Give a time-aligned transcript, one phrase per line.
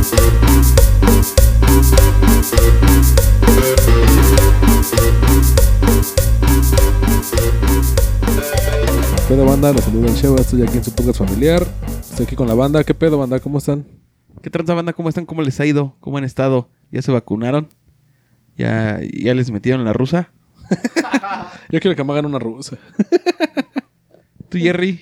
[0.00, 0.06] ¿Qué
[9.28, 9.72] pedo, banda?
[9.74, 11.66] Los saludo el Sheva, estoy aquí en su podcast familiar.
[12.00, 12.82] Estoy aquí con la banda.
[12.82, 13.40] ¿Qué pedo, banda?
[13.40, 13.84] ¿Cómo están?
[14.42, 14.94] ¿Qué tranza banda?
[14.94, 15.26] ¿Cómo están?
[15.26, 15.96] ¿Cómo les ha ido?
[16.00, 16.70] ¿Cómo han estado?
[16.90, 17.68] ¿Ya se vacunaron?
[18.56, 20.32] ¿Ya, ya les metieron la rusa?
[21.70, 22.78] Yo quiero que me hagan una rusa.
[24.48, 25.00] ¿Tú, Jerry?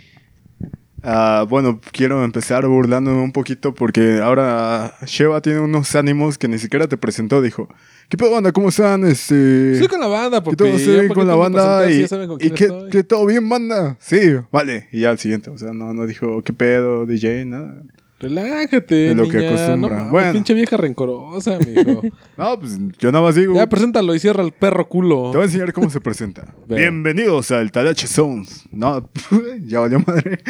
[1.02, 6.58] Ah, bueno, quiero empezar burlándome un poquito porque ahora Sheva tiene unos ánimos que ni
[6.58, 7.40] siquiera te presentó.
[7.40, 7.68] Dijo,
[8.08, 8.52] ¿qué pedo, banda?
[8.52, 9.04] ¿Cómo están?
[9.04, 9.75] Este...
[9.75, 10.56] Estoy con la banda, ¿Qué papi.
[10.56, 12.90] todo Ya, sí, ¿por qué con la banda y, con y que, estoy?
[12.90, 13.96] que todo bien, banda.
[14.00, 14.89] Sí, vale.
[14.90, 15.50] Y ya al siguiente.
[15.50, 17.44] O sea, no, no dijo, ¿qué pedo, DJ?
[17.44, 17.82] Nada.
[18.21, 19.50] Relájate, De lo que niña.
[19.50, 20.04] acostumbra.
[20.04, 20.32] No, Bueno.
[20.32, 22.03] pinche vieja rencorosa, mijo.
[22.36, 23.54] No, pues yo nada más digo.
[23.54, 25.31] ya, preséntalo y cierra el perro culo.
[25.31, 26.53] Te voy a enseñar cómo se presenta.
[26.67, 26.76] Ve.
[26.76, 28.64] Bienvenidos al Talache Sounds.
[28.73, 29.09] No,
[29.64, 30.40] ya valió madre.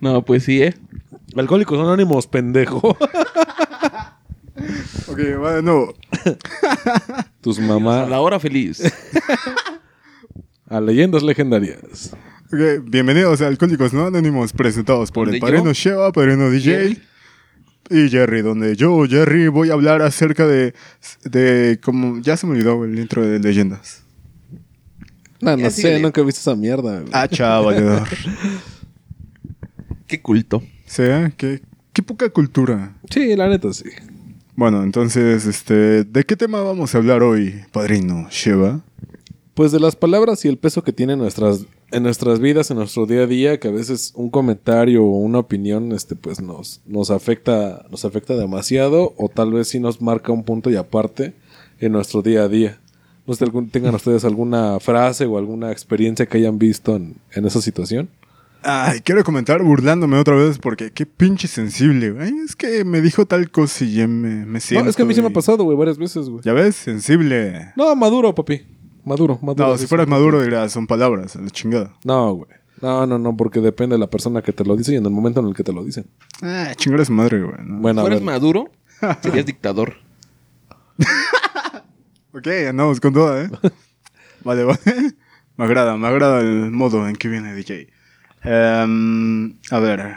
[0.00, 0.74] No, pues sí, ¿eh?
[1.36, 2.96] Alcohólicos Anónimos, pendejo.
[5.08, 5.88] Ok, bueno.
[7.42, 8.82] Tus A mamás la hora feliz.
[10.68, 12.16] a leyendas legendarias.
[12.46, 15.46] Ok, bienvenidos a Alcohólicos No Anónimos, presentados por el ¿Donde yo?
[15.46, 16.96] Padrino Sheva, Padrino DJ
[17.90, 20.72] y Jerry, donde yo, Jerry, voy a hablar acerca de,
[21.24, 24.04] de como, ya se me olvidó el intro de leyendas.
[25.40, 27.00] No, sé, nunca he visto esa mierda.
[27.00, 27.10] güey.
[27.12, 28.04] Ah, chaval.
[30.06, 30.62] Qué culto.
[30.84, 31.32] sí, ¿eh?
[31.36, 32.94] qué, qué poca cultura.
[33.10, 33.90] Sí, la neta sí.
[34.54, 38.82] Bueno, entonces, este, ¿de qué tema vamos a hablar hoy, Padrino Sheva?
[39.54, 43.06] Pues de las palabras y el peso que tienen nuestras, en nuestras vidas, en nuestro
[43.06, 47.10] día a día, que a veces un comentario o una opinión, este, pues nos, nos
[47.10, 51.34] afecta, nos afecta demasiado, o tal vez sí nos marca un punto y aparte
[51.78, 52.80] en nuestro día a día.
[53.26, 57.60] No sé tengan ustedes alguna frase o alguna experiencia que hayan visto en, en esa
[57.60, 58.08] situación.
[58.68, 62.32] Ay, quiero comentar burlándome otra vez porque qué pinche sensible, güey.
[62.44, 64.84] Es que me dijo tal cosa y ya me, me siento.
[64.84, 66.42] No, es que a mí se me ha pasado, güey, varias veces, güey.
[66.42, 66.74] ¿Ya ves?
[66.74, 67.72] Sensible.
[67.76, 68.62] No, maduro, papi.
[69.06, 69.68] Maduro, maduro.
[69.68, 71.94] No, si fueras maduro dirás, son palabras, a la chingada.
[72.04, 72.50] No, güey.
[72.82, 75.12] No, no, no, porque depende de la persona que te lo dice y en el
[75.12, 76.06] momento en el que te lo dicen.
[76.42, 77.54] Ah, chingar su madre, güey.
[77.64, 77.78] ¿no?
[77.78, 78.68] Bueno, a ¿Fueras maduro?
[79.22, 79.94] Serías dictador.
[82.32, 83.50] Ok, andamos con toda, ¿eh?
[84.44, 84.78] vale, vale.
[85.56, 87.88] Me agrada, me agrada el modo en que viene DJ.
[88.42, 90.16] Em, a ver.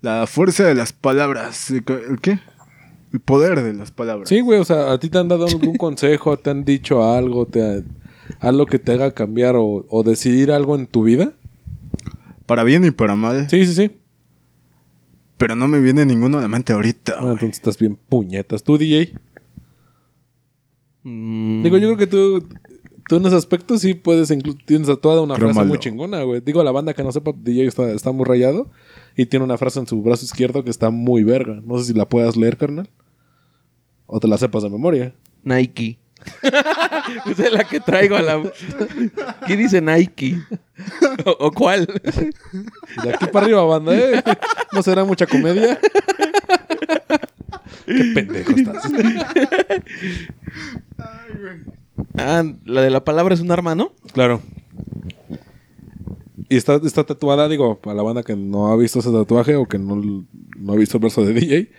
[0.00, 1.70] La fuerza de las palabras.
[1.70, 1.84] ¿El
[2.20, 2.40] qué?
[3.12, 4.28] El poder de las palabras.
[4.28, 7.46] Sí, güey, o sea, a ti te han dado algún consejo, te han dicho algo,
[7.46, 7.84] te
[8.40, 11.32] algo que te haga cambiar o, o decidir algo en tu vida.
[12.46, 13.48] Para bien y para mal.
[13.48, 13.90] Sí, sí, sí.
[15.38, 17.14] Pero no me viene ninguno a la mente ahorita.
[17.18, 18.62] Ah, entonces estás bien puñetas.
[18.62, 19.14] ¿Tú, DJ?
[21.04, 22.44] Mm, Digo, yo creo que tú,
[23.08, 24.32] tú en ese aspecto sí puedes,
[24.66, 25.68] tienes toda una Creo frase malo.
[25.68, 26.40] muy chingona, güey.
[26.40, 28.70] Digo, la banda que no sepa, DJ está, está muy rayado
[29.18, 31.60] y tiene una frase en su brazo izquierdo que está muy verga.
[31.64, 32.88] No sé si la puedas leer, carnal.
[34.06, 35.12] O te la sepas de memoria.
[35.42, 35.98] Nike.
[37.26, 38.40] Esa es la que traigo a la...
[39.44, 40.38] ¿Qué dice Nike?
[41.24, 41.86] ¿O, o cuál?
[43.02, 44.22] De aquí para arriba, banda, ¿eh?
[44.72, 45.80] ¿No será mucha comedia?
[47.86, 48.84] Qué pendejo estás.
[52.16, 53.90] Ah, la de la palabra es un arma, ¿no?
[54.12, 54.40] Claro.
[56.48, 59.66] Y está, está tatuada, digo, para la banda que no ha visto ese tatuaje o
[59.66, 61.70] que no, no ha visto el verso de DJ,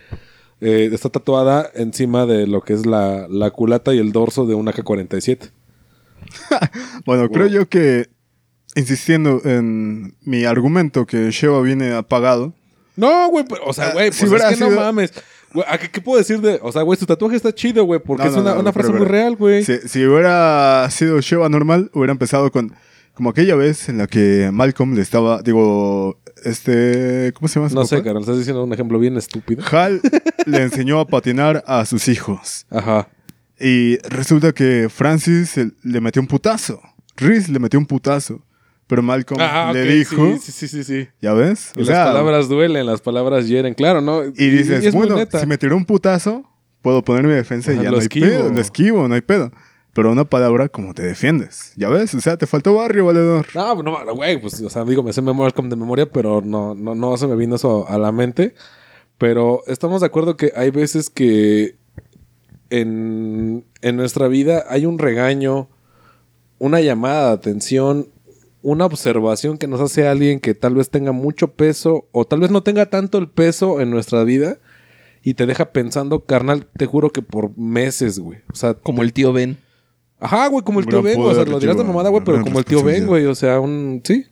[0.60, 4.54] eh, está tatuada encima de lo que es la, la culata y el dorso de
[4.54, 5.50] una K-47.
[7.06, 8.08] Bueno, creo yo que,
[8.76, 12.54] insistiendo en mi argumento que Sheva viene apagado,
[12.94, 15.12] No, güey, o sea, Ah, güey, si pues hubiera es que no mames.
[15.52, 16.60] Güey, ¿a ¿qué, qué puedo decir de...?
[16.62, 18.72] O sea, güey, tu tatuaje está chido, güey, porque No, es no, una, no, una
[18.72, 19.64] pero, frase muy pero, real, güey.
[19.64, 22.72] si, si hubiera sido Sheva normal, hubiera empezado con,
[23.14, 27.68] como aquella vez en la que Malcolm le estaba, digo, este, ¿cómo se llama?
[27.68, 29.62] su No sé, carnal, estás diciendo un ejemplo bien estúpido.
[29.70, 30.00] Hal
[30.46, 32.66] le enseñó a patinar a sus hijos.
[32.70, 33.08] Ajá.
[33.58, 36.80] Y resulta que Francis le metió un putazo.
[37.16, 38.42] Reese le metió un putazo.
[38.86, 41.08] Pero Malcolm Ah, le dijo, Sí, sí, sí, sí.
[41.20, 41.70] ¿ya ves?
[41.76, 44.24] Y las palabras duelen, las palabras hieren, claro, ¿no?
[44.24, 46.42] Y dices, es muy bueno, si me tiró un putazo,
[46.82, 48.26] puedo poner mi defensa y ya no hay esquivo.
[48.26, 48.48] pedo.
[48.52, 49.52] Lo esquivo, no hay pedo.
[49.92, 51.72] Pero una palabra, como te defiendes?
[51.76, 52.14] ¿Ya ves?
[52.14, 53.46] O sea, te faltó barrio, valedor.
[53.54, 56.94] No, no, güey, pues, o sea, digo, me sé Malcolm de memoria, pero no, no,
[56.94, 58.54] no se me vino eso a la mente.
[59.18, 61.76] Pero estamos de acuerdo que hay veces que
[62.70, 65.68] en, en nuestra vida hay un regaño,
[66.58, 68.08] una llamada de atención,
[68.62, 72.50] una observación que nos hace alguien que tal vez tenga mucho peso o tal vez
[72.50, 74.58] no tenga tanto el peso en nuestra vida
[75.22, 78.38] y te deja pensando, carnal, te juro que por meses, güey.
[78.52, 79.58] O sea, Como el tío Ben.
[80.20, 82.58] Ajá, güey, como el tío Ben, o sea, lo dirás de mamada, güey, pero como
[82.58, 84.26] el tío Ben, güey, o sea, un, sí.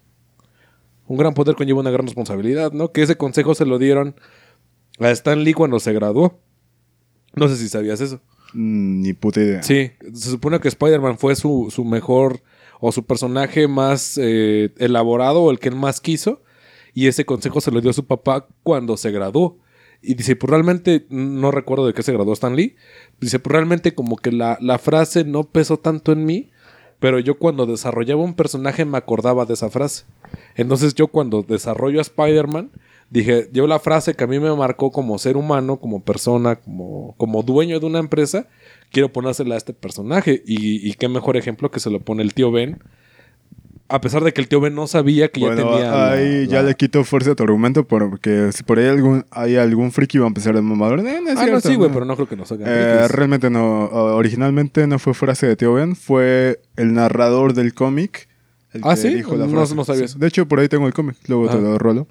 [1.07, 2.93] Un gran poder conlleva una gran responsabilidad, ¿no?
[2.93, 4.15] Que ese consejo se lo dieron
[4.99, 6.39] a Stan Lee cuando se graduó.
[7.35, 8.21] No sé si sabías eso.
[8.53, 9.63] Mm, ni puta idea.
[9.63, 12.43] Sí, se supone que Spider-Man fue su, su mejor
[12.81, 16.43] o su personaje más eh, elaborado o el que él más quiso.
[16.93, 19.59] Y ese consejo se lo dio a su papá cuando se graduó.
[20.01, 22.77] Y dice, pues realmente, no recuerdo de qué se graduó Stan Lee.
[23.21, 26.51] Dice, pues realmente como que la, la frase no pesó tanto en mí,
[27.01, 30.05] pero yo cuando desarrollaba un personaje me acordaba de esa frase.
[30.55, 32.71] Entonces yo cuando desarrollo a Spider-Man,
[33.11, 37.15] dije, yo la frase que a mí me marcó como ser humano, como persona, como,
[37.17, 38.47] como dueño de una empresa,
[38.91, 40.43] quiero ponérsela a este personaje.
[40.47, 42.83] Y, y qué mejor ejemplo que se lo pone el tío Ben.
[43.91, 45.91] A pesar de que el tío Ben no sabía que ya Bueno, tenía...
[45.91, 49.25] la- ahí ya la- le quito fuerza a tu argumento porque si por ahí algún,
[49.31, 51.01] hay algún friki va a empezar a mamador.
[51.01, 51.95] Eh, no es Ah, no, sí, güey, no.
[51.95, 52.67] pero no creo que nos hagan.
[52.69, 53.85] Eh, realmente no.
[53.91, 58.29] Originalmente no fue frase de Tío Ben, fue el narrador del cómic.
[58.75, 59.15] el Ah, que ¿sí?
[59.15, 59.75] dijo la No- frase.
[59.75, 60.19] no sabía eso.
[60.19, 61.53] De hecho, por ahí tengo el cómic, luego Ah.
[61.53, 62.07] te lo rolo.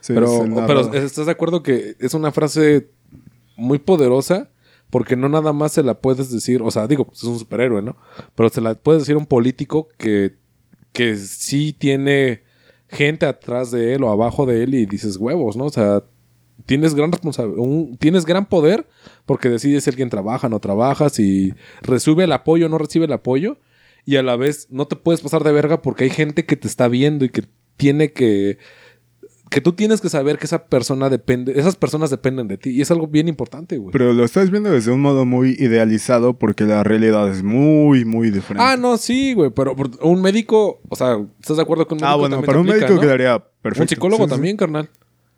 [0.00, 0.92] Sí, pero, es pero.
[0.94, 2.88] ¿estás de acuerdo que es una frase
[3.56, 4.48] muy poderosa?
[4.90, 7.80] Porque no nada más se la puedes decir, o sea, digo, pues es un superhéroe,
[7.82, 7.96] ¿no?
[8.34, 10.34] Pero se la puedes decir a un político que,
[10.92, 12.42] que sí tiene
[12.88, 15.64] gente atrás de él o abajo de él y dices huevos, ¿no?
[15.64, 16.04] O sea,
[16.66, 18.86] tienes gran responsabilidad, tienes gran poder
[19.24, 23.12] porque decides si alguien trabaja, no trabaja, si recibe el apoyo o no recibe el
[23.12, 23.58] apoyo.
[24.04, 26.66] Y a la vez no te puedes pasar de verga porque hay gente que te
[26.66, 27.44] está viendo y que
[27.76, 28.58] tiene que
[29.52, 32.70] que tú tienes que saber que esa persona depende, esas personas dependen de ti.
[32.70, 33.92] Y es algo bien importante, güey.
[33.92, 38.30] Pero lo estás viendo desde un modo muy idealizado porque la realidad es muy, muy
[38.30, 38.64] diferente.
[38.66, 39.50] Ah, no, sí, güey.
[39.50, 42.12] Pero un médico, o sea, ¿estás de acuerdo con un médico?
[42.12, 43.00] Ah, bueno, para un aplica, médico ¿no?
[43.00, 43.82] quedaría perfecto.
[43.82, 44.34] Un psicólogo Sí, sí.
[44.34, 44.88] también, carnal.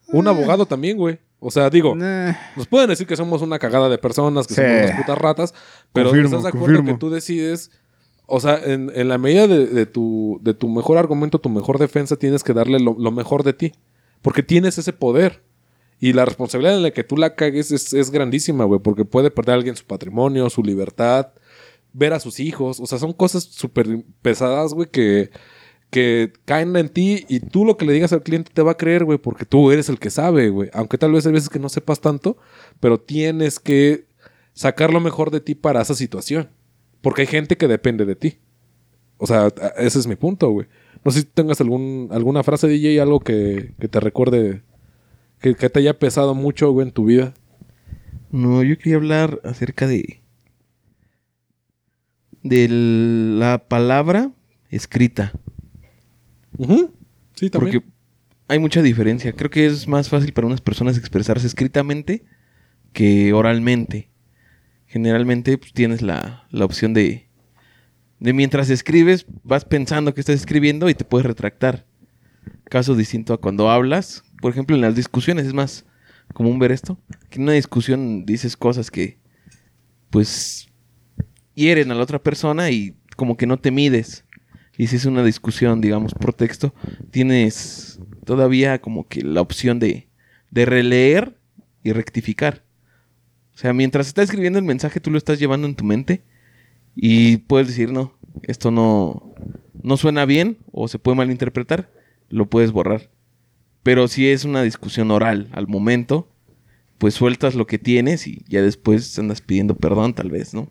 [0.08, 1.18] Un abogado también, güey.
[1.40, 2.32] O sea, digo, Nah.
[2.56, 4.60] nos pueden decir que somos una cagada de personas, que Sí.
[4.62, 5.54] somos unas putas ratas,
[5.92, 6.92] pero Confirmo, ¿estás de acuerdo confirmo.
[6.92, 7.70] que tú decides?
[8.26, 11.78] O sea, en, en la medida de, de tu, de tu mejor argumento, tu mejor
[11.78, 13.72] defensa, tienes que darle lo, lo mejor de ti.
[14.24, 15.42] Porque tienes ese poder.
[16.00, 18.80] Y la responsabilidad en la que tú la cagues es, grandísima, güey.
[18.80, 21.34] Porque puede perder a alguien su patrimonio, su libertad,
[21.92, 22.80] ver a sus hijos.
[22.80, 25.28] O sea, son cosas súper pesadas, güey, que,
[25.90, 28.76] que caen en ti y tú lo que le digas al cliente te va a
[28.78, 30.70] creer, güey, porque tú eres el que sabe, güey.
[30.72, 32.38] Aunque tal vez hay veces que no sepas tanto,
[32.80, 34.06] pero tienes que
[34.54, 36.48] sacar lo mejor de ti para esa situación.
[37.02, 38.38] Porque hay gente que depende de ti.
[39.18, 40.66] O sea, ese es mi punto, güey.
[41.04, 44.62] No sé si tengas algún, alguna frase, DJ, algo que, que te recuerde,
[45.40, 47.34] que, que te haya pesado mucho, güey, en tu vida.
[48.30, 50.22] No, yo quería hablar acerca de.
[52.42, 54.32] de la palabra
[54.70, 55.32] escrita.
[57.34, 57.80] Sí, también.
[57.80, 57.82] Porque
[58.48, 59.32] hay mucha diferencia.
[59.32, 62.24] Creo que es más fácil para unas personas expresarse escritamente
[62.92, 64.10] que oralmente.
[64.86, 67.28] Generalmente pues, tienes la, la opción de,
[68.20, 71.86] de mientras escribes, vas pensando que estás escribiendo y te puedes retractar.
[72.64, 74.24] Caso distinto a cuando hablas.
[74.40, 75.84] Por ejemplo, en las discusiones es más
[76.32, 76.98] común ver esto.
[77.30, 79.18] Que en una discusión dices cosas que,
[80.10, 80.68] pues,
[81.54, 84.24] hieren a la otra persona y como que no te mides.
[84.76, 86.74] Y si es una discusión, digamos, por texto,
[87.10, 90.08] tienes todavía como que la opción de,
[90.50, 91.38] de releer
[91.82, 92.64] y rectificar.
[93.54, 96.24] O sea, mientras estás escribiendo el mensaje, tú lo estás llevando en tu mente
[96.96, 98.12] y puedes decir, no,
[98.42, 99.34] esto no,
[99.82, 101.90] no suena bien o se puede malinterpretar,
[102.28, 103.10] lo puedes borrar.
[103.82, 106.28] Pero si es una discusión oral al momento,
[106.98, 110.70] pues sueltas lo que tienes y ya después andas pidiendo perdón, tal vez, ¿no?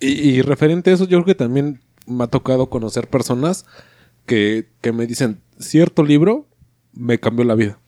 [0.00, 3.64] Y, y referente a eso, yo creo que también me ha tocado conocer personas
[4.26, 6.46] que, que me dicen, cierto libro
[6.92, 7.78] me cambió la vida.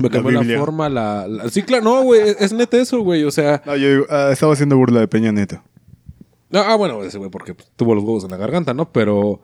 [0.00, 3.24] Me cambió la, forma, la, la- Sí, claro, no, güey, es, es neta eso, güey.
[3.24, 3.62] O sea...
[3.64, 5.62] No, yo digo, ah, estaba haciendo burla de Peña Nieto.
[6.52, 8.92] Ah, bueno, ese güey porque tuvo los huevos en la garganta, ¿no?
[8.92, 9.40] Pero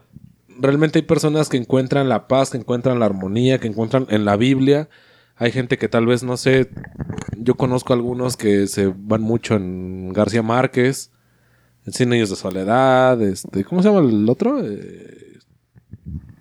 [0.59, 4.37] realmente hay personas que encuentran la paz, que encuentran la armonía, que encuentran en la
[4.37, 4.88] Biblia.
[5.37, 6.71] Hay gente que tal vez, no sé,
[7.37, 11.11] yo conozco algunos que se van mucho en García Márquez,
[11.85, 14.64] en Cien años de soledad, este, ¿cómo se llama el otro?
[14.64, 15.38] Eh,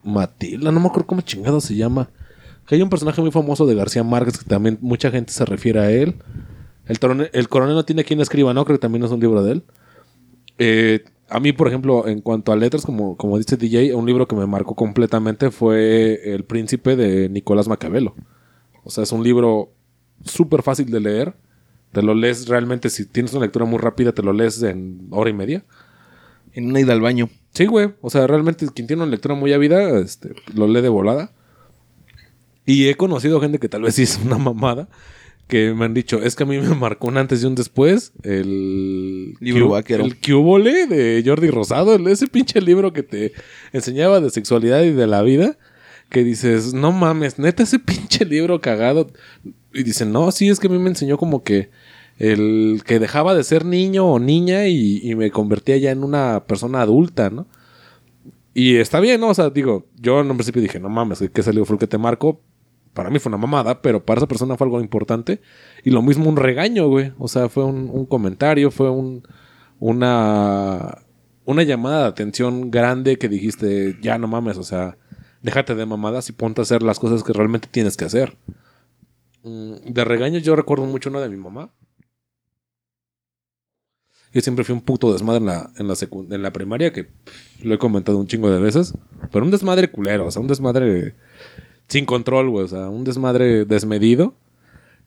[0.04, 2.10] Matilda, no me acuerdo cómo chingado se llama.
[2.68, 5.80] Que hay un personaje muy famoso de García Márquez que también mucha gente se refiere
[5.80, 6.16] a él.
[6.86, 8.66] El, el coronel no tiene quien escriba, ¿no?
[8.66, 9.64] Creo que también es un libro de él.
[10.64, 14.28] Eh, a mí, por ejemplo, en cuanto a letras, como, como dice DJ, un libro
[14.28, 18.14] que me marcó completamente fue El Príncipe de Nicolás Maquiavelo.
[18.84, 19.72] O sea, es un libro
[20.24, 21.34] súper fácil de leer.
[21.92, 25.32] Te lo lees realmente, si tienes una lectura muy rápida, te lo lees en hora
[25.32, 25.66] y media.
[26.54, 27.28] En una ida al baño.
[27.56, 27.96] Sí, güey.
[28.02, 31.32] O sea, realmente quien tiene una lectura muy ávida, este, lo lee de volada.
[32.68, 34.90] Y he conocido gente que tal vez sí es una mamada,
[35.52, 38.14] que me han dicho, es que a mí me marcó un antes y un después
[38.24, 39.36] el...
[39.40, 40.06] Libro Q- vaquero.
[40.06, 43.34] El Cubole de Jordi Rosado, ese pinche libro que te
[43.74, 45.58] enseñaba de sexualidad y de la vida,
[46.10, 49.12] que dices, no mames, neta ese pinche libro cagado.
[49.74, 51.70] Y dicen, no, sí, es que a mí me enseñó como que
[52.18, 56.44] el que dejaba de ser niño o niña y, y me convertía ya en una
[56.48, 57.48] persona adulta, ¿no?
[58.54, 59.30] Y está bien, ¿no?
[59.30, 61.80] O sea, digo, yo en un principio dije, no mames, que ese libro fue el
[61.80, 62.42] que te marcó.
[62.94, 65.42] Para mí fue una mamada, pero para esa persona fue algo importante.
[65.84, 67.14] Y lo mismo un regaño, güey.
[67.20, 69.24] O sea, fue un, comentario, fue un,
[69.80, 70.98] una,
[71.46, 74.98] una llamada de atención grande que dijiste, ya no mames, o sea,
[75.42, 78.38] déjate de mamadas y ponte a hacer las cosas que realmente tienes que hacer.
[79.44, 81.72] Mm, De regaños yo recuerdo mucho uno de mi mamá.
[84.34, 85.96] Yo siempre fui un puto desmadre en la, en la,
[86.36, 87.10] en la primaria, que
[87.64, 88.94] lo he comentado un chingo de veces.
[89.32, 91.16] Pero un desmadre culero, o sea, un desmadre
[91.92, 92.64] sin control, güey.
[92.64, 94.34] O sea, un desmadre desmedido.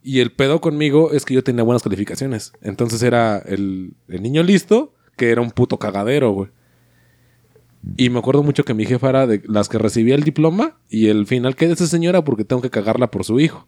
[0.03, 2.53] Y el pedo conmigo es que yo tenía buenas calificaciones.
[2.61, 6.51] Entonces era el, el niño listo, que era un puto cagadero, güey.
[7.97, 11.09] Y me acuerdo mucho que mi jefa era de las que recibía el diploma y
[11.09, 13.67] el final que de esa señora porque tengo que cagarla por su hijo.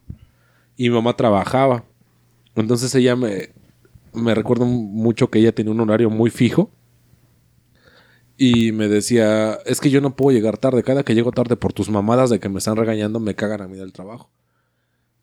[0.76, 1.84] Y mi mamá trabajaba.
[2.54, 3.50] Entonces ella me,
[4.12, 6.70] me recuerdo mucho que ella tenía un horario muy fijo.
[8.38, 10.82] Y me decía, es que yo no puedo llegar tarde.
[10.82, 13.68] Cada que llego tarde por tus mamadas de que me están regañando, me cagan a
[13.68, 14.30] mí del trabajo.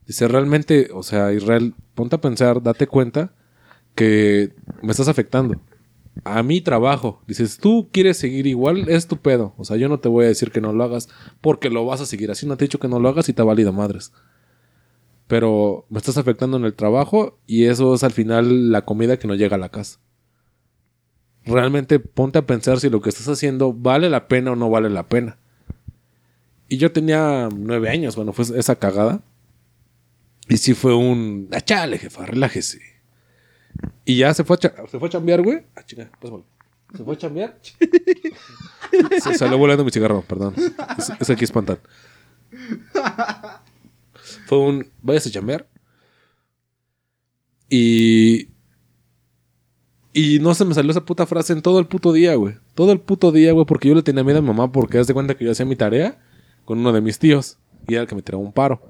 [0.07, 3.33] Dice, realmente, o sea, Israel, ponte a pensar, date cuenta
[3.95, 5.61] que me estás afectando.
[6.23, 7.21] A mi trabajo.
[7.27, 9.53] Dices, tú quieres seguir igual, es tu pedo.
[9.57, 11.09] O sea, yo no te voy a decir que no lo hagas
[11.41, 12.45] porque lo vas a seguir así.
[12.45, 14.11] No te he dicho que no lo hagas y te valida madres.
[15.27, 19.27] Pero me estás afectando en el trabajo y eso es al final la comida que
[19.27, 19.99] no llega a la casa.
[21.45, 24.89] Realmente ponte a pensar si lo que estás haciendo vale la pena o no vale
[24.89, 25.37] la pena.
[26.69, 29.21] Y yo tenía nueve años cuando fue esa cagada.
[30.49, 31.49] Y sí fue un...
[31.51, 32.79] "Ah, chale, jefa, relájese.
[34.05, 35.63] Y ya se fue a, se fue a chambear, güey.
[35.75, 36.43] Ah, chinga, pásame.
[36.95, 37.59] Se fue a chambear.
[39.21, 40.53] se salió volando mi cigarro, perdón.
[40.97, 41.79] Es, es aquí espantan.
[44.45, 44.87] Fue un...
[45.01, 45.67] Váyase a chambear.
[47.69, 48.49] Y...
[50.13, 52.55] Y no se me salió esa puta frase en todo el puto día, güey.
[52.75, 55.07] Todo el puto día, güey, porque yo le tenía miedo a mi mamá porque haz
[55.07, 56.19] de cuenta que yo hacía mi tarea
[56.65, 58.81] con uno de mis tíos y era el que me tiraba un paro.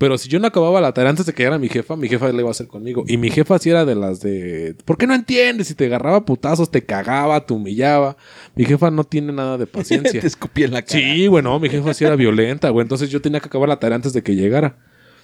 [0.00, 2.32] Pero si yo no acababa la tarea antes de que llegara mi jefa, mi jefa
[2.32, 3.04] la iba a hacer conmigo.
[3.06, 4.74] Y mi jefa sí era de las de...
[4.86, 5.68] ¿Por qué no entiendes?
[5.68, 8.16] Si te agarraba putazos, te cagaba, te humillaba.
[8.56, 10.18] Mi jefa no tiene nada de paciencia.
[10.18, 10.98] Te escupí en la cara.
[10.98, 12.82] Sí, güey, no, mi jefa sí era violenta, güey.
[12.82, 14.78] Entonces yo tenía que acabar la tarea antes de que llegara.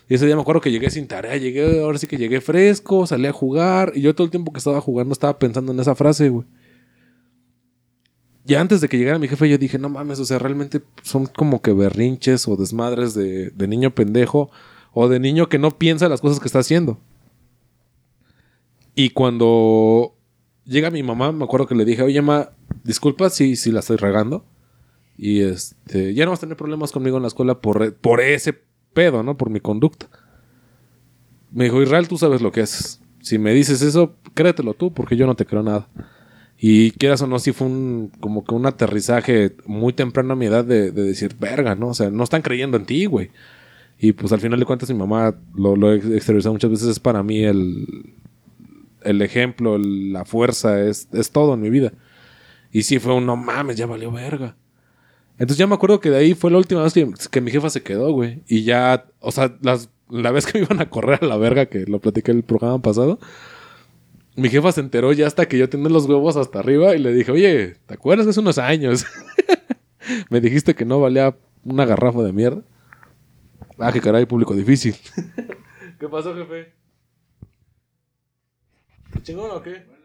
[0.09, 3.07] Y ese día me acuerdo que llegué sin tarea, llegué, ahora sí que llegué fresco,
[3.07, 3.93] salí a jugar.
[3.95, 6.47] Y yo todo el tiempo que estaba jugando estaba pensando en esa frase, güey.
[8.45, 11.27] Ya antes de que llegara mi jefe, yo dije, no mames, o sea, realmente son
[11.27, 14.51] como que berrinches o desmadres de, de niño pendejo
[14.93, 17.01] o de niño que no piensa las cosas que está haciendo.
[18.95, 20.15] Y cuando
[20.65, 22.51] llega mi mamá, me acuerdo que le dije, oye, ma,
[22.85, 24.45] disculpa si, si la estoy regando.
[25.19, 28.66] Y este, ya no vas a tener problemas conmigo en la escuela por, por ese
[28.97, 29.37] pedo, ¿no?
[29.37, 30.09] Por mi conducta.
[31.53, 32.99] Me dijo, Israel, tú sabes lo que es.
[33.21, 35.87] Si me dices eso, créetelo tú, porque yo no te creo nada.
[36.59, 40.47] Y quieras o no, sí fue un, como que un aterrizaje muy temprano a mi
[40.47, 41.89] edad de, de decir, verga, ¿no?
[41.89, 43.31] O sea, no están creyendo en ti, güey.
[43.99, 47.01] Y pues al final de cuentas mi mamá lo, lo he exteriorizado muchas veces, es
[47.01, 48.15] para mí el,
[49.03, 51.93] el ejemplo, la fuerza, es, es todo en mi vida.
[52.73, 54.57] Y sí fue un no mames, ya valió verga.
[55.39, 57.83] Entonces ya me acuerdo que de ahí fue la última vez que, mi jefa se
[57.83, 58.43] quedó, güey.
[58.47, 61.67] Y ya, o sea, las, la vez que me iban a correr a la verga,
[61.67, 63.19] que lo platiqué el programa pasado,
[64.35, 67.13] mi jefa se enteró ya hasta que yo tenía los huevos hasta arriba y le
[67.13, 69.05] dije, oye, ¿te acuerdas de hace unos años?
[70.31, 72.63] me dijiste que no valía una garrafa de mierda.
[73.79, 74.97] Ah, qué caray, público difícil.
[76.01, 76.73] ¿Qué pasó, jefe?
[79.23, 79.96] ¿Chingón o qué?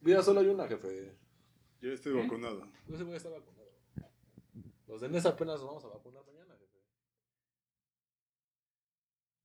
[0.00, 1.16] Vida solo hay una, jefe.
[1.80, 2.66] Yo estoy vacunado.
[2.92, 3.70] Ese güey está vacunado.
[4.86, 6.78] Los de NES apenas nos vamos a vacunar mañana, jefe.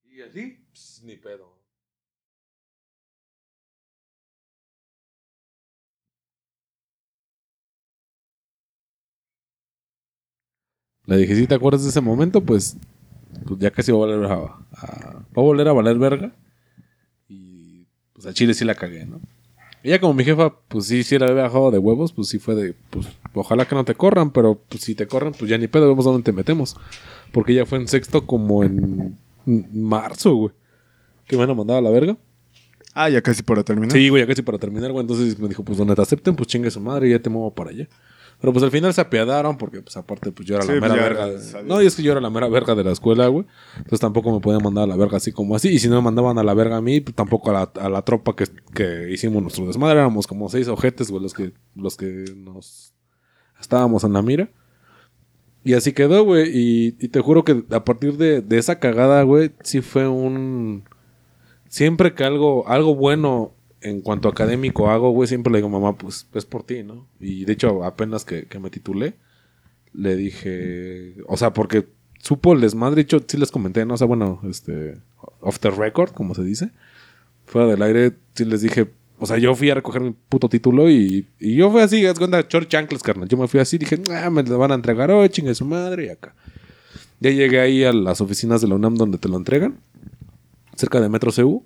[0.05, 0.65] ¿Y así?
[0.73, 1.53] Pss, ni pedo.
[11.05, 12.77] Le dije, si te acuerdas de ese momento, pues,
[13.45, 16.33] pues ya casi va a valer a, a- va a volver a valer verga.
[17.27, 19.19] Y pues a Chile sí la cagué, ¿no?
[19.85, 22.55] Ella como mi jefa, pues sí, sí la había bajado de huevos, pues sí fue
[22.55, 25.67] de, pues ojalá que no te corran, pero pues si te corran, pues ya ni
[25.67, 26.75] pedo, vemos dónde te metemos.
[27.31, 29.15] Porque ella fue en sexto como en
[29.45, 30.53] marzo, güey.
[31.27, 32.17] Que me van a mandar a la verga.
[32.95, 33.91] Ah, ya casi para terminar.
[33.91, 35.01] Sí, güey, ya casi para terminar, güey.
[35.01, 37.53] Entonces me dijo, pues donde te acepten, pues chingue su madre y ya te muevo
[37.53, 37.87] para allá.
[38.41, 40.91] Pero pues al final se apiadaron porque, pues aparte, pues yo era Sí, la pues,
[40.91, 41.27] mera verga.
[41.27, 41.63] de-.
[41.63, 43.45] No, y es que yo era la mera verga de la escuela, güey.
[43.77, 45.69] Entonces tampoco me podían mandar a la verga así como así.
[45.69, 47.89] Y si no me mandaban a la verga a mí, pues tampoco a la, a
[47.89, 49.99] la tropa que, que hicimos nuestro desmadre.
[49.99, 52.93] Éramos como seis ojetes, güey, los que, los que nos
[53.59, 54.49] estábamos en la mira.
[55.63, 56.51] Y así quedó, güey.
[56.53, 60.83] Y, y te juro que a partir de, de esa cagada, güey, sí fue un...
[61.67, 63.53] Siempre que algo, algo bueno
[63.85, 67.07] en cuanto académico hago, güey, siempre le digo, mamá, pues es por ti, ¿no?
[67.19, 69.13] Y de hecho, apenas que, que me titulé,
[69.93, 71.87] le dije, o sea, porque
[72.19, 73.93] supo el desmadre, de hecho, sí les comenté, ¿no?
[73.93, 74.97] O sea, bueno, este,
[75.39, 76.71] off the record, como se dice,
[77.45, 78.89] fuera del aire, sí les dije,
[79.19, 82.17] o sea, yo fui a recoger mi puto título y, y yo fui así, es
[82.17, 83.29] cuenta, short chanclas, carnal.
[83.29, 86.07] Yo me fui así, dije, ah, me lo van a entregar hoy, chingue su madre,
[86.07, 86.33] y acá.
[87.19, 89.77] Ya llegué ahí a las oficinas de la UNAM donde te lo entregan,
[90.75, 91.63] cerca de Metro CU.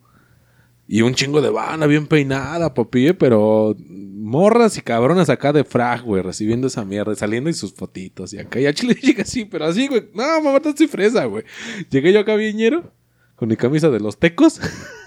[0.91, 6.01] Y un chingo de banda bien peinada, papi, pero morras y cabronas acá de frag,
[6.01, 8.59] güey, recibiendo esa mierda, saliendo y sus fotitos y acá.
[8.59, 10.09] Y a Chile llega así, pero así, güey.
[10.15, 11.43] No, mamá, estoy fresa, güey.
[11.91, 12.91] Llegué yo acá viñero
[13.35, 14.59] con mi camisa de los tecos.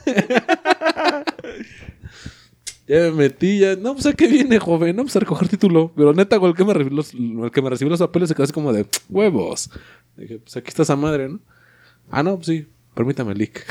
[2.86, 3.74] ya me metí, ya.
[3.74, 4.94] No, pues a qué viene, joven.
[4.94, 5.92] No, pues a recoger título.
[5.96, 8.36] Pero neta, güey, el que me recibió los, el que me recibió los papeles se
[8.36, 9.68] quedó así como de huevos.
[10.16, 11.40] Dije, pues aquí está esa madre, ¿no?
[12.08, 12.68] Ah, no, pues sí.
[12.94, 13.64] Permítame el leak.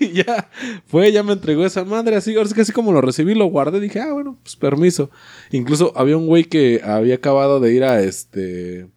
[0.12, 0.50] ya
[0.86, 3.46] fue, ya me entregó esa madre así, ahora sí que así como lo recibí, lo
[3.46, 5.10] guardé, dije, ah, bueno, pues permiso.
[5.52, 8.88] Incluso había un güey que había acabado de ir a este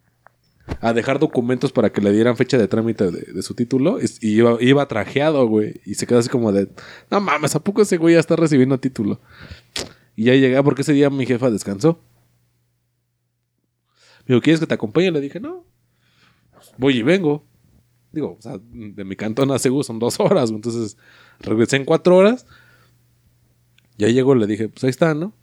[0.80, 4.36] a dejar documentos para que le dieran fecha de trámite de, su título y, y
[4.36, 6.68] iba, iba trajeado, güey, y se quedó así como de,
[7.10, 9.20] no mames, ¿a poco ese güey ya está recibiendo título?
[10.14, 12.00] Y ya llegué porque ese día mi jefa descansó.
[14.26, 15.10] Me dijo, ¿quieres que te acompañe?
[15.10, 15.64] Le dije, no,
[16.78, 17.44] voy y vengo.
[18.12, 20.50] Digo, o sea, de mi cantón a Cebu son dos horas.
[20.50, 20.96] Entonces
[21.40, 22.46] regresé en cuatro horas.
[23.98, 25.34] Ya llegó, le dije, pues ahí está, ¿no?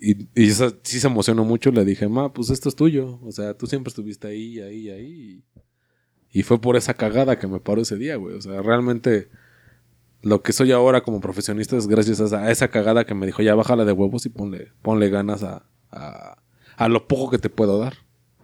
[0.00, 1.70] Y, y sí se emocionó mucho.
[1.72, 3.18] Le dije, ma, pues esto es tuyo.
[3.22, 5.44] O sea, tú siempre estuviste ahí, ahí, ahí.
[6.32, 8.36] Y fue por esa cagada que me paró ese día, güey.
[8.36, 9.28] O sea, realmente
[10.22, 13.26] lo que soy ahora como profesionista es gracias a esa, a esa cagada que me
[13.26, 16.42] dijo, ya bájala de huevos y ponle, ponle ganas a, a,
[16.76, 17.94] a lo poco que te puedo dar.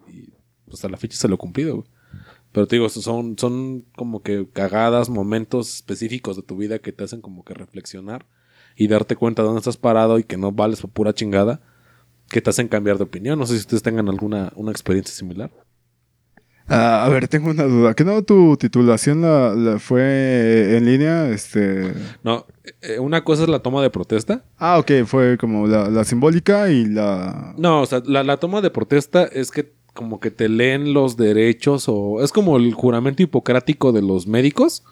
[0.08, 0.32] Y
[0.68, 1.88] pues a la fecha se lo he cumplido, güey.
[2.56, 7.04] Pero te digo, son, son como que cagadas, momentos específicos de tu vida que te
[7.04, 8.24] hacen como que reflexionar
[8.74, 11.60] y darte cuenta de dónde estás parado y que no vales por pura chingada,
[12.30, 13.38] que te hacen cambiar de opinión.
[13.38, 15.50] No sé si ustedes tengan alguna una experiencia similar.
[16.66, 17.92] Ah, a ver, tengo una duda.
[17.92, 21.28] ¿Qué no tu titulación la, la fue en línea?
[21.28, 21.92] Este.
[22.22, 22.46] No,
[22.80, 24.46] eh, una cosa es la toma de protesta.
[24.56, 27.54] Ah, ok, fue como la, la simbólica y la.
[27.58, 31.16] No, o sea, la, la toma de protesta es que como que te leen los
[31.16, 34.84] derechos o es como el juramento hipocrático de los médicos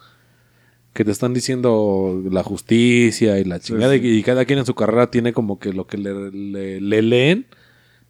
[0.93, 4.01] que te están diciendo la justicia y la chingada sí.
[4.03, 7.45] y cada quien en su carrera tiene como que lo que le, le- le leen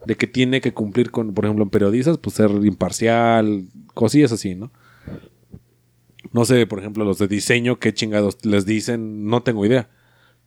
[0.08, 4.53] de que tiene que cumplir con, por ejemplo, en periodistas, pues ser imparcial, cosillas así,
[4.55, 4.71] ¿no?
[6.31, 9.89] No sé, por ejemplo, los de diseño, qué chingados les dicen, no tengo idea.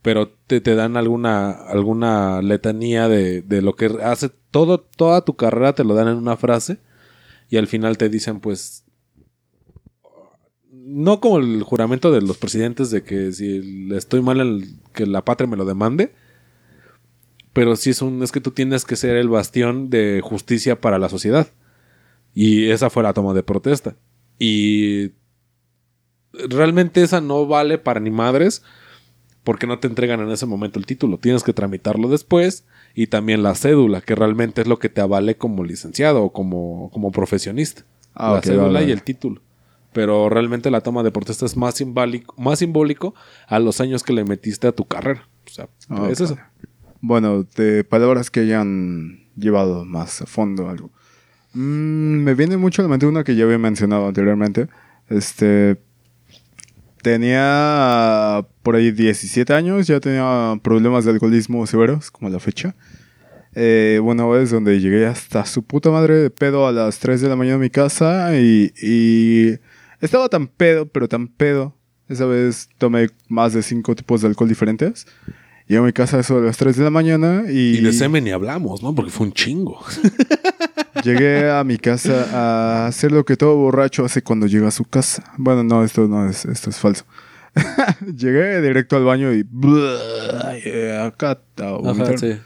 [0.02, 5.36] Pero te, te dan alguna, alguna letanía de, de lo que hace todo, toda tu
[5.36, 6.78] carrera, te lo dan en una frase.
[7.48, 8.84] Y al final te dicen, pues.
[10.70, 15.46] No como el juramento de los presidentes de que si estoy mal, que la patria
[15.46, 16.14] me lo demande.
[17.52, 18.22] Pero sí es un.
[18.22, 21.48] Es que tú tienes que ser el bastión de justicia para la sociedad.
[22.34, 23.96] Y esa fue la toma de protesta.
[24.38, 25.12] Y
[26.32, 28.62] realmente esa no vale para ni madres
[29.44, 31.18] porque no te entregan en ese momento el título.
[31.18, 35.36] Tienes que tramitarlo después y también la cédula, que realmente es lo que te avale
[35.36, 37.84] como licenciado o como, como profesionista.
[38.14, 38.86] Ah, la cédula vale.
[38.88, 39.40] y el título.
[39.92, 43.14] Pero realmente la toma de protesta es más simbólico, más simbólico
[43.46, 45.26] a los años que le metiste a tu carrera.
[45.46, 46.36] O sea, Ah, es eso.
[47.00, 50.90] Bueno, de palabras que hayan llevado más a fondo algo.
[51.54, 54.68] Mm, me viene mucho a la mente una que ya había mencionado anteriormente.
[55.08, 55.80] Este.
[57.02, 62.74] Tenía por ahí 17 años, ya tenía problemas de alcoholismo severos, como la fecha.
[63.54, 67.28] Eh, bueno, es donde llegué hasta su puta madre de pedo a las 3 de
[67.28, 69.58] la mañana a mi casa y, y
[70.00, 71.74] estaba tan pedo, pero tan pedo.
[72.08, 75.06] Esa vez tomé más de 5 tipos de alcohol diferentes.
[75.68, 77.92] Llego a mi casa a eso de las 3 de la mañana y, Y de
[77.92, 78.94] semen ni hablamos, ¿no?
[78.94, 79.84] Porque fue un chingo.
[81.04, 84.84] llegué a mi casa a hacer lo que todo borracho hace cuando llega a su
[84.84, 85.24] casa.
[85.36, 87.04] Bueno, no, esto no es, esto es falso.
[88.16, 89.46] llegué directo al baño y...
[91.02, 91.38] acá
[92.16, 92.38] sí.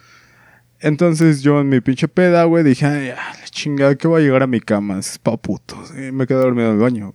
[0.80, 4.42] Entonces yo en mi pinche peda, güey, dije, ay, la chingada, que voy a llegar
[4.42, 5.92] a mi cama, es pa' putos.
[5.92, 7.14] Y me quedé dormido en el baño.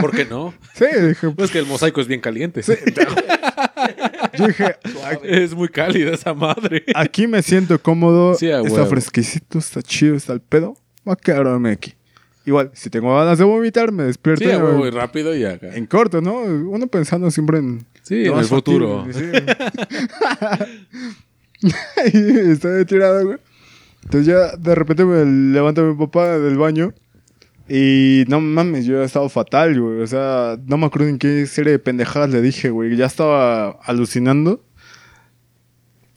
[0.00, 0.52] ¿Por qué no?
[0.74, 2.62] Sí, dije, Pues que el mosaico es bien caliente.
[4.38, 4.76] yo dije,
[5.24, 6.84] es muy cálida esa madre.
[6.94, 11.70] aquí me siento cómodo, Sí, está fresquecito, está chido, está el pedo, voy a quedarme
[11.72, 11.94] aquí.
[12.44, 15.74] Igual, si tengo ganas de vomitar, me despierto Sí, y rápido y acá.
[15.74, 16.40] en corto, ¿no?
[16.40, 17.86] Uno pensando siempre en...
[18.02, 19.06] Sí, lo en el futuro.
[19.12, 19.20] sí.
[22.12, 23.38] y estoy tirado, güey.
[24.02, 26.92] Entonces ya de repente me levanta mi papá del baño.
[27.74, 30.02] Y no mames, yo estaba fatal, güey.
[30.02, 32.94] O sea, no me acuerdo en qué serie de pendejadas le dije, güey.
[32.96, 34.62] Ya estaba alucinando.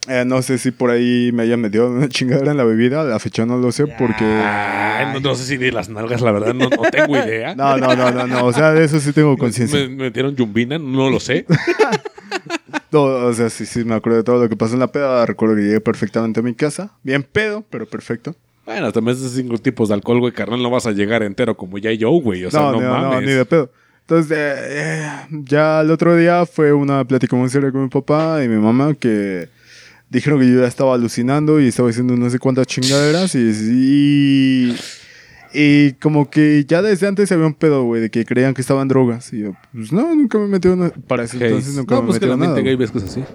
[0.09, 3.05] Eh, no sé si por ahí me haya metido una chingadera en la bebida.
[3.05, 4.25] La fecha no lo sé porque...
[4.25, 7.55] Ay, no, no sé si de las nalgas, la verdad, no, no tengo idea.
[7.55, 8.45] No, no, no, no, no.
[8.47, 9.79] O sea, de eso sí tengo conciencia.
[9.79, 11.45] Me, me metieron yumbina, no lo sé.
[12.91, 15.25] No, o sea, sí, sí, me acuerdo de todo lo que pasó en la peda.
[15.25, 16.93] Recuerdo que llegué perfectamente a mi casa.
[17.03, 18.37] Bien pedo, pero perfecto.
[18.65, 21.77] Bueno, también esos cinco tipos de alcohol, güey, carnal, no vas a llegar entero como
[21.77, 22.45] ya yo, güey.
[22.45, 23.27] O sea, no, no, no, mames.
[23.27, 23.71] ni de pedo.
[24.01, 28.43] Entonces, eh, eh, ya el otro día fue una plática muy seria con mi papá
[28.43, 29.49] y mi mamá que
[30.09, 34.75] dijeron que yo ya estaba alucinando y estaba diciendo no sé cuántas chingaderas y, y,
[35.53, 38.87] y como que ya desde antes había un pedo, güey, de que creían que estaban
[38.87, 39.33] drogas.
[39.33, 40.93] Y yo, pues no, nunca me metió nada.
[41.07, 41.51] Para ese Gays.
[41.51, 42.61] entonces nunca no, me pues que metió la nada.
[42.61, 43.23] gay ves que es así.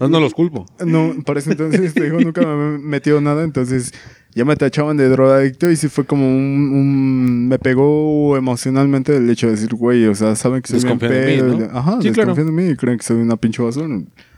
[0.00, 0.64] No, no los culpo.
[0.84, 3.92] No, para ese entonces te digo, nunca me metió nada, entonces
[4.34, 9.28] ya me tachaban de drogadicto y sí fue como un, un- me pegó emocionalmente el
[9.28, 11.64] hecho de decir, güey, o sea, saben que soy bien de mí, pedo, ¿no?
[11.64, 12.34] y- Ajá, Sí, claro.
[12.34, 13.88] desconfían de mí y creen que soy una pinche basura.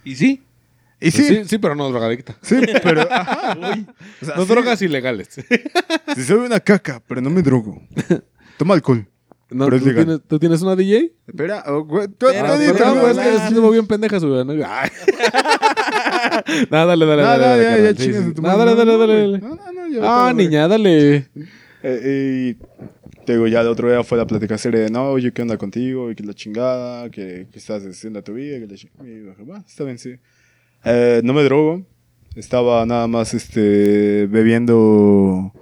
[0.05, 0.43] ¿Y sí?
[1.01, 2.37] Y sí, Pues sí, sí, sí, pero no drogadicta.
[2.83, 3.57] pero ajá,
[4.23, 5.29] o sea, No sí, drogas ilegales.
[6.15, 7.83] sí soy una caca, pero no me drogo.
[8.57, 9.07] Toma alcohol.
[9.53, 11.13] No, ¿tú, tienes, ¿Tú tienes una DJ?
[11.27, 14.45] Espera, oh, güey, tú, Pero, tú no, güey, güey, es que bien pendeja su ¿no?
[14.55, 14.67] Dale,
[16.71, 17.23] dale, No, dale.
[17.23, 19.41] no, dale, ya, ya chingas No, dale, dale, No, dale, güey.
[19.41, 19.41] dale.
[19.41, 20.47] No, no, Ah, güey.
[20.47, 21.27] niña, dale.
[21.83, 25.33] Eh, y te digo, ya el otro día fue la plática seria de, no, oye,
[25.33, 26.11] ¿qué onda contigo?
[26.11, 29.09] Y que la chingada, que, que estás haciendo a tu vida, que la chingada.
[29.09, 30.15] Y dije, "Va, está bien, sí.
[30.85, 31.85] Eh, no me drogo.
[32.35, 35.53] Estaba nada más este, bebiendo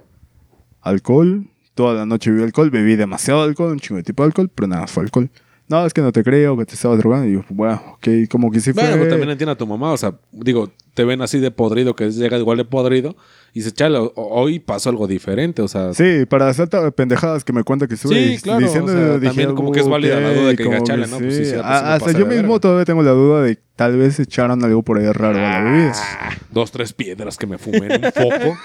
[0.81, 1.47] alcohol.
[1.73, 2.69] Toda la noche bebí alcohol.
[2.69, 5.29] Bebí demasiado alcohol, un chingo de tipo de alcohol, pero nada, fue alcohol.
[5.71, 7.27] No, es que no te creo, que te estabas drogando.
[7.27, 8.83] Y yo, bueno, ok, como que sí fue.
[8.83, 9.93] Bueno, pues también entiendo a tu mamá.
[9.93, 13.15] O sea, digo, te ven así de podrido, que llega igual de podrido.
[13.53, 15.61] Y dice, chale, o- hoy pasó algo diferente.
[15.61, 18.95] O sea, Sí, para saltar pendejadas que me cuenta que estuve Sí, claro, diciendo, o
[18.95, 21.17] sea, dije, también como que es válida la duda de que diga, chale, ¿no?
[21.19, 21.55] Pues sí, sí.
[21.55, 25.09] A- hasta yo mismo todavía tengo la duda de tal vez echaron algo por ahí
[25.11, 25.93] raro a la bebida.
[25.95, 28.57] Ah, dos, tres piedras que me fumé en un foco.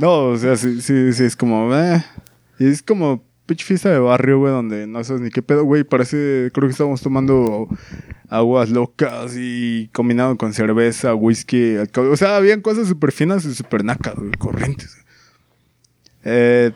[0.00, 2.02] No, o sea, sí, sí, sí, es como, eh.
[2.58, 5.82] Y es como pinche fiesta de barrio, güey, donde no sabes ni qué pedo, güey.
[5.82, 7.66] Parece, creo que estábamos tomando
[8.28, 11.74] aguas locas y combinado con cerveza, whisky.
[11.96, 14.96] O sea, habían cosas súper finas y súper nacas, güey, corrientes.
[16.22, 16.70] Eh,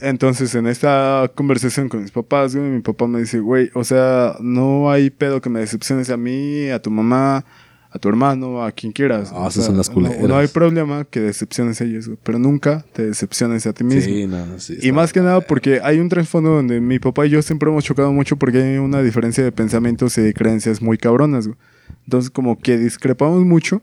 [0.00, 4.36] entonces, en esta conversación con mis papás, güey, mi papá me dice, güey, o sea,
[4.40, 7.44] no hay pedo que me decepciones a mí, a tu mamá,
[7.94, 9.30] a tu hermano, a quien quieras.
[9.32, 10.20] Ah, esas son las no- culeras.
[10.28, 14.02] No, hay problema que decepciones a ellos, pero nunca te decepciones a ti mismo.
[14.02, 14.76] sí, no, sí.
[14.82, 17.84] Y más que nada porque hay un trasfondo donde mi papá y yo siempre hemos
[17.84, 21.46] chocado mucho porque hay una diferencia de pensamientos y de creencias muy cabronas.
[21.46, 21.58] güey.
[22.04, 23.80] Entonces como que discrepamos mucho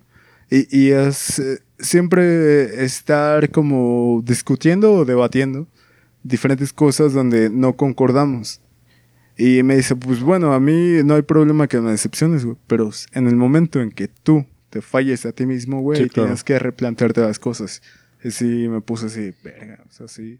[0.49, 5.67] y, y es eh, siempre estar como discutiendo o debatiendo
[6.23, 8.60] diferentes cosas donde no concordamos.
[9.43, 12.91] Y me dice, pues bueno, a mí no hay problema que me decepciones, güey, pero
[13.13, 16.27] en el momento en que tú te falles a ti mismo, güey, Sí, claro.
[16.27, 17.81] tienes que replantearte las cosas.
[18.23, 20.37] Y sí, me puse así, verga, o sea, sí.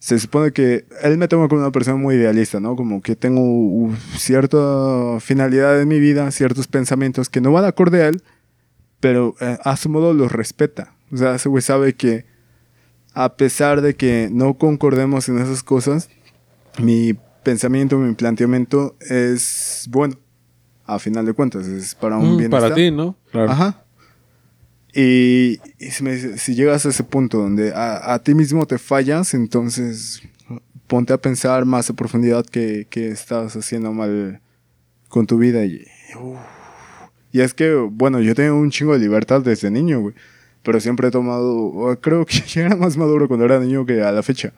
[0.00, 2.74] Se supone que él me toma como una persona muy idealista, ¿no?
[2.74, 8.02] Como que tengo uh, cierta finalidad en mi vida, ciertos pensamientos que no van acorde
[8.02, 8.24] a él,
[8.98, 10.94] pero eh, a su modo los respeta.
[11.12, 12.24] O sea, ese güey sabe que
[13.14, 16.10] a pesar de que no concordemos en esas cosas,
[16.82, 20.16] mi pensamiento, mi planteamiento es bueno.
[20.86, 22.60] A final de cuentas, es para un Mm, bienestar.
[22.62, 23.16] para ti, ¿no?
[23.30, 23.50] Claro.
[23.52, 23.84] Ajá.
[24.92, 28.66] Y, y si, me dice, si llegas a ese punto donde a, a ti mismo
[28.66, 30.20] te fallas, entonces
[30.88, 34.40] ponte a pensar más a profundidad que, que estás haciendo mal
[35.08, 35.64] con tu vida.
[35.64, 35.86] Y,
[37.30, 40.14] y es que, bueno, yo tengo un chingo de libertad desde niño, güey.
[40.64, 44.10] Pero siempre he tomado, creo que ya era más maduro cuando era niño que a
[44.10, 44.52] la fecha.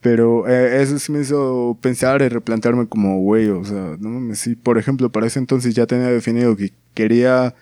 [0.00, 4.38] Pero eh, eso sí me hizo pensar y replantearme como, güey, o sea, no mames,
[4.38, 7.54] sí, por ejemplo, para ese entonces ya tenía definido que quería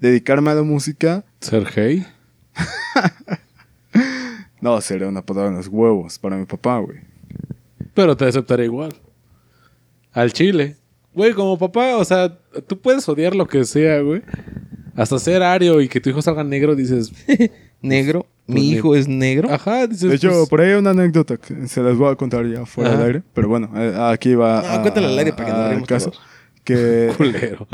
[0.00, 1.24] dedicarme a la música.
[1.40, 2.06] Sergey.
[4.60, 6.98] No, sería una patada en los huevos para mi papá, güey.
[7.94, 8.94] Pero te aceptaré igual.
[10.12, 10.76] Al chile.
[11.14, 12.36] Güey, como papá, o sea,
[12.66, 14.22] tú puedes odiar lo que sea, güey.
[14.94, 17.12] Hasta ser ario y que tu hijo salga negro, dices,
[17.80, 18.26] Negro.
[18.46, 19.50] Mi hijo es negro.
[19.52, 20.08] ajá, dices.
[20.08, 22.64] De hecho, pues, por ahí hay una anécdota que se las voy a contar ya
[22.66, 22.98] fuera Ajá.
[22.98, 23.22] del aire.
[23.34, 24.60] Pero bueno, eh, aquí va.
[24.74, 26.10] Ah, cuéntala al aire para que nos al riamos caso.
[26.10, 26.22] todos.
[26.64, 27.66] Que, culero.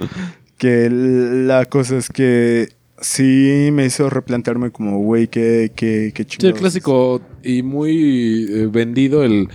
[0.58, 2.68] que la cosa es que
[3.00, 8.66] sí me hizo replantearme como, güey, qué, qué, qué Sí, el clásico y muy eh,
[8.70, 9.48] vendido el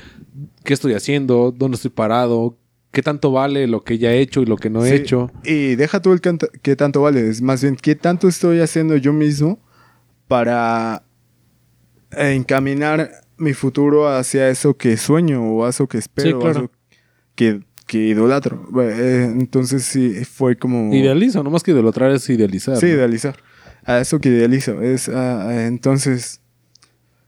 [0.64, 2.58] qué estoy haciendo, dónde estoy parado,
[2.92, 5.32] qué tanto vale lo que ya he hecho y lo que no he Sí, hecho.
[5.46, 9.14] Y deja tú el qué tanto vale, es más bien qué tanto estoy haciendo yo
[9.14, 9.60] mismo
[10.28, 11.04] para
[12.12, 16.42] encaminar mi futuro hacia eso que sueño o a eso que espero, Sí, o a
[16.42, 16.60] claro.
[16.60, 16.72] eso
[17.36, 18.68] que, que idolatro.
[18.82, 20.94] Eh, entonces sí, fue como...
[20.94, 22.78] Idealizo, nomás que idolatrar es idealizar.
[22.78, 22.94] Sí, ¿no?
[22.94, 23.38] idealizar.
[23.86, 24.82] A eso que idealizo.
[24.82, 26.42] Es, entonces,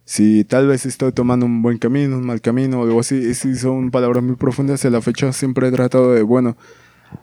[0.03, 3.55] si tal vez estoy tomando un buen camino, un mal camino o algo así, sí
[3.55, 4.83] son palabras muy profundas.
[4.83, 6.57] A la fecha siempre he tratado de, bueno,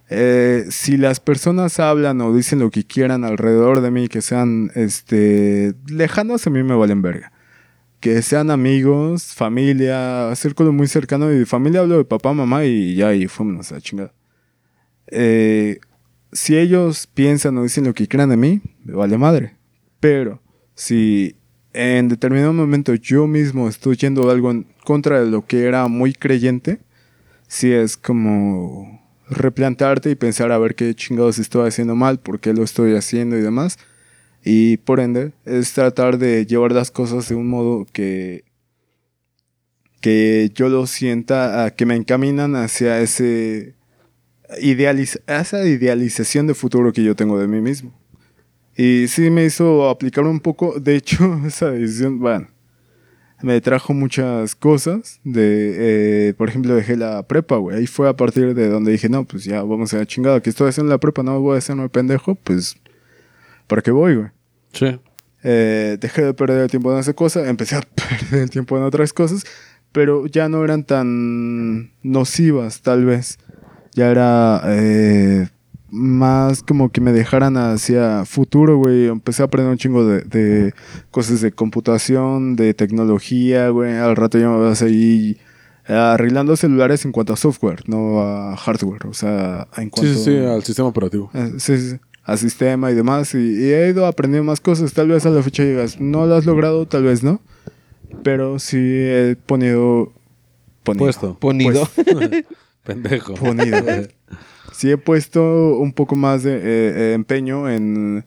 [0.09, 4.71] eh, si las personas hablan o dicen lo que quieran alrededor de mí, que sean
[4.75, 7.33] este, lejanos, a mí me valen verga.
[8.01, 11.33] Que sean amigos, familia, círculo muy cercano.
[11.33, 14.13] Y de familia hablo de papá, mamá y ya, y fuimos a chingada.
[15.09, 15.81] Eh,
[16.33, 19.57] si ellos piensan o dicen lo que quieran de mí, me vale madre.
[20.01, 20.43] Pero
[20.75, 21.37] si
[21.73, 26.13] en determinado momento yo mismo estoy yendo algo en contra de lo que era muy
[26.13, 26.81] creyente,
[27.49, 32.53] si es como replantearte y pensar a ver qué chingados estoy haciendo mal, por qué
[32.53, 33.79] lo estoy haciendo y demás.
[34.49, 38.45] Y por ende, es tratar de llevar las cosas de un modo que,
[40.01, 43.75] que yo lo sienta, que me encaminan hacia ese
[44.61, 47.93] idealiz esa idealización de futuro que yo tengo de mí mismo.
[48.77, 52.47] Y sí me hizo aplicar un poco, de hecho, esa decisión, bueno,
[53.43, 55.19] me trajo muchas cosas.
[55.25, 57.79] De, eh, por ejemplo, dejé la prepa, güey.
[57.79, 60.41] Ahí fue a partir de donde dije, no, pues ya vamos a la chingada.
[60.41, 62.77] Que estoy haciendo la prepa, no voy a hacerme pendejo, pues,
[63.67, 64.36] ¿para qué voy, güey?
[64.77, 64.99] Sí.
[65.43, 68.83] Eh, dejé de perder el tiempo en esa cosa, empecé a perder el tiempo en
[68.85, 69.45] otras cosas,
[69.93, 73.39] pero ya no eran tan nocivas, tal vez.
[73.95, 75.49] Ya era eh,
[75.91, 79.07] más como que me dejaran hacia futuro, güey.
[79.07, 80.75] Empecé a aprender un chingo de, de
[81.11, 83.97] cosas de computación, de tecnología, güey.
[83.97, 85.39] Al rato ya me vas ahí
[85.89, 89.07] arreglando celulares en cuanto a software, no a hardware.
[89.07, 91.31] O sea, en Sí, cuanto sí, sí, al sistema operativo.
[91.33, 93.35] eh, sí, sí, sí, a sistema y demás.
[93.35, 94.93] Y, y he ido aprendiendo más cosas.
[94.93, 97.41] Tal vez a la fecha llegas, no lo has logrado, tal vez no.
[98.23, 100.13] Pero sí he ponido.
[100.83, 101.39] ponido Puesto.
[101.39, 101.89] Ponido.
[102.85, 103.35] Pendejo.
[103.35, 103.79] Ponido.
[104.73, 108.25] sí he puesto un poco más de eh, eh, empeño en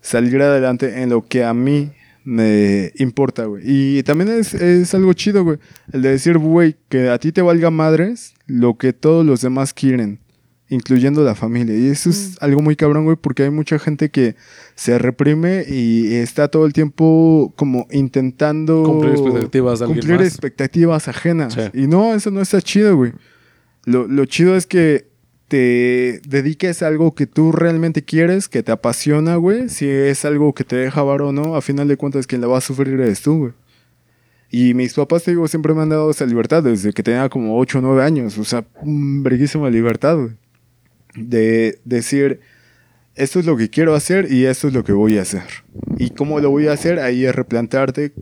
[0.00, 1.92] salir adelante en lo que a mí
[2.24, 3.62] me importa, güey.
[3.64, 5.58] Y también es, es algo chido, güey.
[5.92, 9.72] El de decir, güey, que a ti te valga madres lo que todos los demás
[9.72, 10.20] quieren,
[10.72, 11.76] incluyendo la familia.
[11.76, 14.36] Y eso es algo muy cabrón, güey, porque hay mucha gente que
[14.74, 20.28] se reprime y está todo el tiempo como intentando Cumplir expectativas de alguien cumplir más.
[20.28, 21.54] expectativas ajenas.
[21.54, 21.60] Sí.
[21.74, 23.12] Y no, eso no está chido, güey.
[23.84, 25.08] Lo, lo chido es que
[25.48, 29.68] te dediques a algo que tú realmente quieres, que te apasiona, güey.
[29.68, 32.46] Si es algo que te deja varo o no, a final de cuentas quien la
[32.46, 33.52] va a sufrir eres tú, güey.
[34.50, 37.58] Y mis papás, te digo, siempre me han dado esa libertad desde que tenía como
[37.58, 38.38] 8 o 9 años.
[38.38, 40.30] O sea, mm, verguísima libertad, güey.
[41.14, 42.40] De decir,
[43.14, 45.42] esto es lo que quiero hacer y esto es lo que voy a hacer.
[45.98, 48.12] Y cómo lo voy a hacer, ahí es replantearte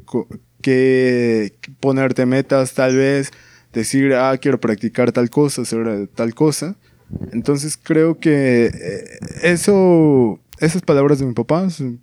[0.60, 3.30] que ponerte metas tal vez,
[3.72, 6.76] decir, ah, quiero practicar tal cosa, hacer tal cosa.
[7.32, 9.04] Entonces creo que eh,
[9.42, 12.00] eso, esas palabras de mi papá son-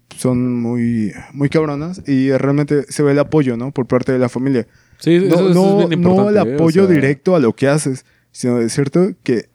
[0.61, 3.71] muy, muy cabronas y realmente se ve el apoyo, ¿no?
[3.71, 4.65] Por parte de la familia.
[4.97, 6.39] Sí, eso, No, eso no, es bien no importante.
[6.41, 6.51] el ¿eh?
[6.51, 9.45] O apoyo sea, directo a lo que haces, sino de cierto que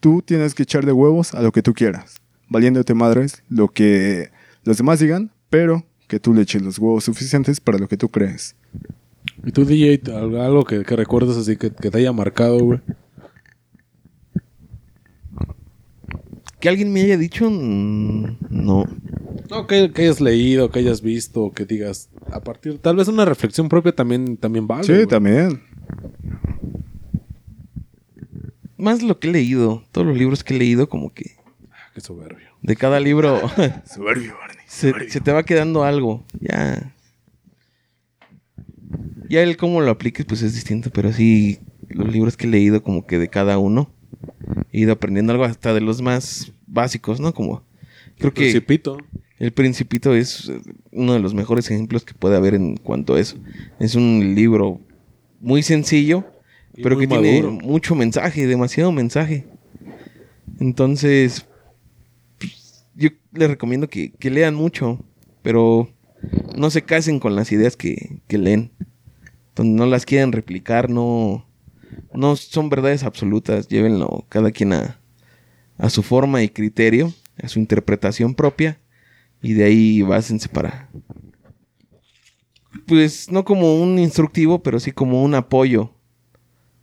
[0.00, 2.16] tú tienes que echar de huevos a lo que tú quieras,
[2.48, 4.30] valiéndote madres lo que
[4.64, 8.08] los demás digan, pero que tú le eches los huevos suficientes para lo que tú
[8.08, 8.56] crees.
[9.44, 12.80] ¿Y tú, DJ, algo que, que recuerdas así que, que te haya marcado, güey?
[16.60, 18.84] Que alguien me haya dicho, mm, no.
[19.48, 23.24] No, que, que hayas leído, que hayas visto, que digas, a partir, tal vez una
[23.24, 24.84] reflexión propia también, también vale.
[24.84, 25.06] sí, güey.
[25.06, 25.62] también.
[28.78, 31.36] Más lo que he leído, todos los libros que he leído, como que
[31.70, 32.48] Ah, Qué soberbio.
[32.62, 33.40] de cada libro
[33.84, 34.64] Soberbio, Barney.
[34.66, 36.24] se, se te va quedando algo.
[36.40, 36.94] Ya.
[39.28, 42.82] Ya el cómo lo apliques, pues es distinto, pero sí, los libros que he leído,
[42.82, 43.90] como que de cada uno,
[44.72, 47.34] he ido aprendiendo algo hasta de los más básicos, ¿no?
[47.34, 47.62] Como,
[48.18, 48.96] creo que Principito.
[49.38, 50.60] El Principito es eh,
[50.92, 53.36] uno de los mejores ejemplos que puede haber en cuanto a eso.
[53.78, 54.80] Es un libro
[55.40, 56.24] muy sencillo,
[56.78, 59.48] Y pero que tiene mucho mensaje, demasiado mensaje.
[60.60, 61.44] Entonces,
[62.38, 65.04] pues, yo les recomiendo que, que lean mucho,
[65.42, 65.88] pero
[66.56, 68.70] no se casen con las ideas que, que leen.
[69.48, 71.44] Entonces, no las quieren replicar, no,
[72.14, 73.66] no son verdades absolutas.
[73.66, 75.00] Llévenlo cada quien a,
[75.78, 77.12] a su forma y criterio,
[77.42, 78.78] a su interpretación propia,
[79.42, 80.88] y de ahí básense para.
[82.86, 85.92] Pues no como un instructivo, pero sí como un apoyo.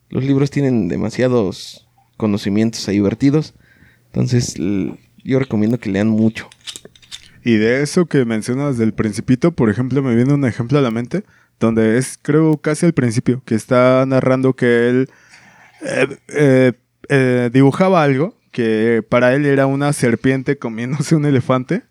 [0.09, 1.87] Los libros tienen demasiados
[2.17, 3.53] conocimientos ahí vertidos.
[4.07, 4.55] Entonces,
[5.23, 6.49] yo recomiendo que lean mucho.
[7.43, 10.91] Y de eso que mencionas del principito, por ejemplo, me viene un ejemplo a la
[10.91, 11.23] mente,
[11.59, 15.09] donde es, creo, casi al principio, que está narrando que él
[15.81, 16.73] eh, eh,
[17.09, 21.83] eh, dibujaba algo que para él era una serpiente comiéndose un elefante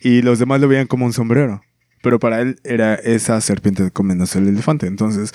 [0.00, 1.62] y los demás lo veían como un sombrero.
[2.02, 4.86] Pero para él era esa serpiente comiéndose el elefante.
[4.86, 5.32] Entonces,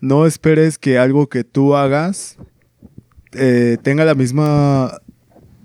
[0.00, 2.36] no esperes que algo que tú hagas
[3.32, 5.00] eh, tenga la misma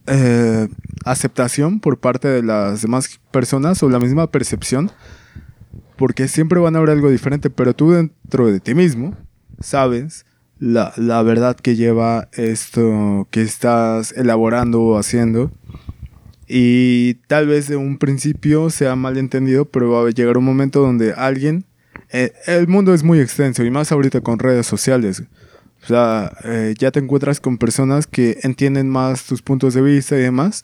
[0.08, 0.68] eh,
[1.04, 4.92] aceptación por parte de las demás personas o la misma percepción,
[5.96, 9.16] porque siempre van a haber algo diferente, pero tú dentro de ti mismo
[9.60, 10.26] sabes
[10.60, 15.52] la, la verdad que lleva esto que estás elaborando o haciendo.
[16.48, 20.82] Y tal vez de un principio sea mal entendido, pero va a llegar un momento
[20.82, 21.66] donde alguien...
[22.18, 25.24] eh, el mundo es muy extenso y más ahorita con redes sociales.
[25.84, 30.16] O sea, eh, ya te encuentras con personas que entienden más tus puntos de vista
[30.16, 30.64] y demás.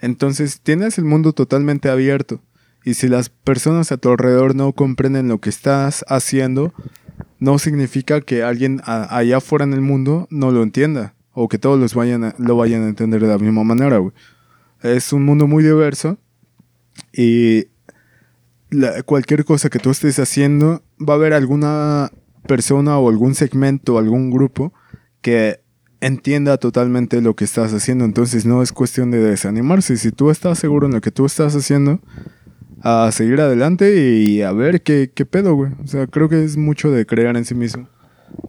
[0.00, 2.40] Entonces tienes el mundo totalmente abierto.
[2.82, 6.72] Y si las personas a tu alrededor no comprenden lo que estás haciendo,
[7.40, 11.14] no significa que alguien allá afuera en el mundo no lo entienda.
[11.32, 14.14] O que todos los vayan lo vayan a entender de la misma manera, güey.
[14.80, 16.16] Es un mundo muy diverso.
[17.12, 17.66] Y
[19.04, 22.10] cualquier cosa que tú estés haciendo, va a haber alguna
[22.46, 24.72] persona o algún segmento, algún grupo
[25.20, 25.60] que
[26.00, 28.04] entienda totalmente lo que estás haciendo.
[28.04, 29.96] Entonces no es cuestión de desanimarse.
[29.96, 32.00] Si tú estás seguro en lo que tú estás haciendo,
[32.82, 35.72] a seguir adelante y a ver qué, qué pedo, güey.
[35.82, 37.88] O sea, creo que es mucho de creer en sí mismo.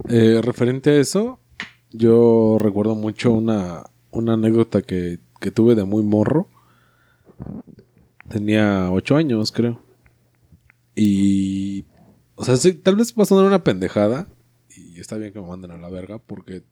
[0.10, 1.40] Eh, referente a eso,
[1.92, 6.48] yo recuerdo mucho una, una anécdota que, que tuve de muy morro.
[8.30, 9.82] Tenía ocho años, creo.
[10.98, 11.86] Y.
[12.36, 14.28] O sea, sí, tal vez va a sonar una pendejada.
[14.76, 16.18] Y está bien que me manden a la verga.
[16.18, 16.64] Porque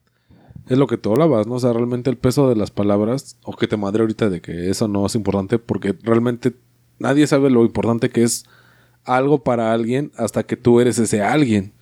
[0.68, 1.56] es lo que tú hablabas, ¿no?
[1.56, 3.38] O sea, realmente el peso de las palabras.
[3.44, 5.60] O que te madre ahorita de que eso no es importante.
[5.60, 6.56] Porque realmente
[7.00, 8.46] nadie sabe lo importante que es
[9.04, 11.74] algo para alguien hasta que tú eres ese alguien.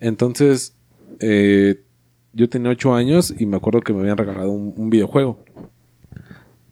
[0.00, 0.74] Entonces,
[1.20, 1.84] eh,
[2.32, 5.44] yo tenía ocho años y me acuerdo que me habían regalado un, un videojuego.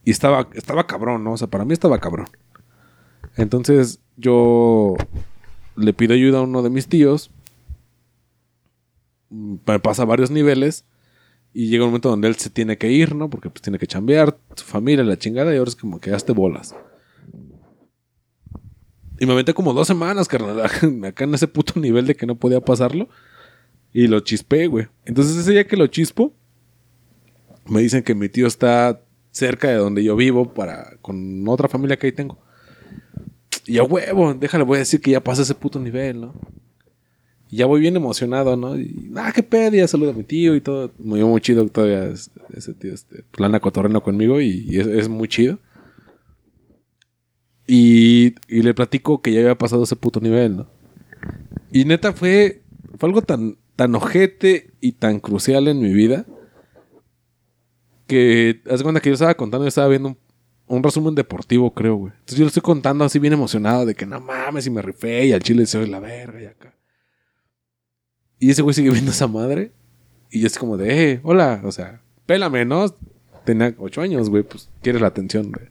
[0.04, 1.32] Y estaba, estaba cabrón, ¿no?
[1.32, 2.28] O sea, para mí estaba cabrón.
[3.38, 4.96] Entonces, yo
[5.76, 7.30] le pido ayuda a uno de mis tíos.
[9.30, 10.84] Mm, Me pasa varios niveles.
[11.54, 13.30] Y llega un momento donde él se tiene que ir, ¿no?
[13.30, 15.54] Porque pues tiene que chambear, su familia, la chingada.
[15.54, 16.74] Y ahora es como que hazte bolas.
[19.20, 20.60] Y me aventé como dos semanas, carnal.
[21.06, 23.08] Acá en ese puto nivel de que no podía pasarlo.
[23.92, 24.88] Y lo chispé, güey.
[25.04, 26.34] Entonces ese día que lo chispo,
[27.66, 31.96] me dicen que mi tío está cerca de donde yo vivo para con otra familia
[31.96, 32.38] que ahí tengo.
[33.68, 36.34] Y a huevo, déjale, voy a decir que ya pasé ese puto nivel, ¿no?
[37.50, 38.78] Y ya voy bien emocionado, ¿no?
[38.78, 40.90] Y, ah, qué pedo, ya saludo a mi tío y todo.
[40.98, 45.08] Dio muy chido todavía es- ese tío, este, plana cotorreno conmigo y, y es, es
[45.10, 45.58] muy chido.
[47.66, 50.66] Y, y le platico que ya había pasado ese puto nivel, ¿no?
[51.70, 52.62] Y neta fue,
[52.98, 56.24] fue algo tan, tan ojete y tan crucial en mi vida
[58.06, 60.18] que haz cuenta que yo estaba contando, yo estaba viendo un,
[60.68, 62.12] un resumen deportivo, creo, güey.
[62.12, 65.26] Entonces yo lo estoy contando así bien emocionado de que no mames, y me rifé
[65.26, 66.74] y al chile soy la verga y acá.
[68.38, 69.72] Y ese güey sigue viendo esa madre.
[70.30, 72.86] Y yo así como de, eh, hola, o sea, pélame, ¿no?
[73.44, 75.70] Tenía ocho años, güey, pues quieres la atención de,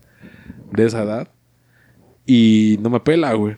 [0.71, 1.31] de esa edad.
[2.25, 3.57] Y no me pela, güey.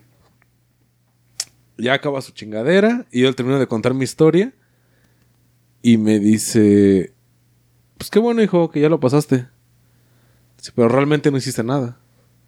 [1.77, 4.53] Ya acaba su chingadera y yo termino de contar mi historia.
[5.81, 7.13] Y me dice,
[7.97, 9.47] pues qué bueno, hijo, que ya lo pasaste.
[10.75, 11.97] Pero realmente no hiciste nada.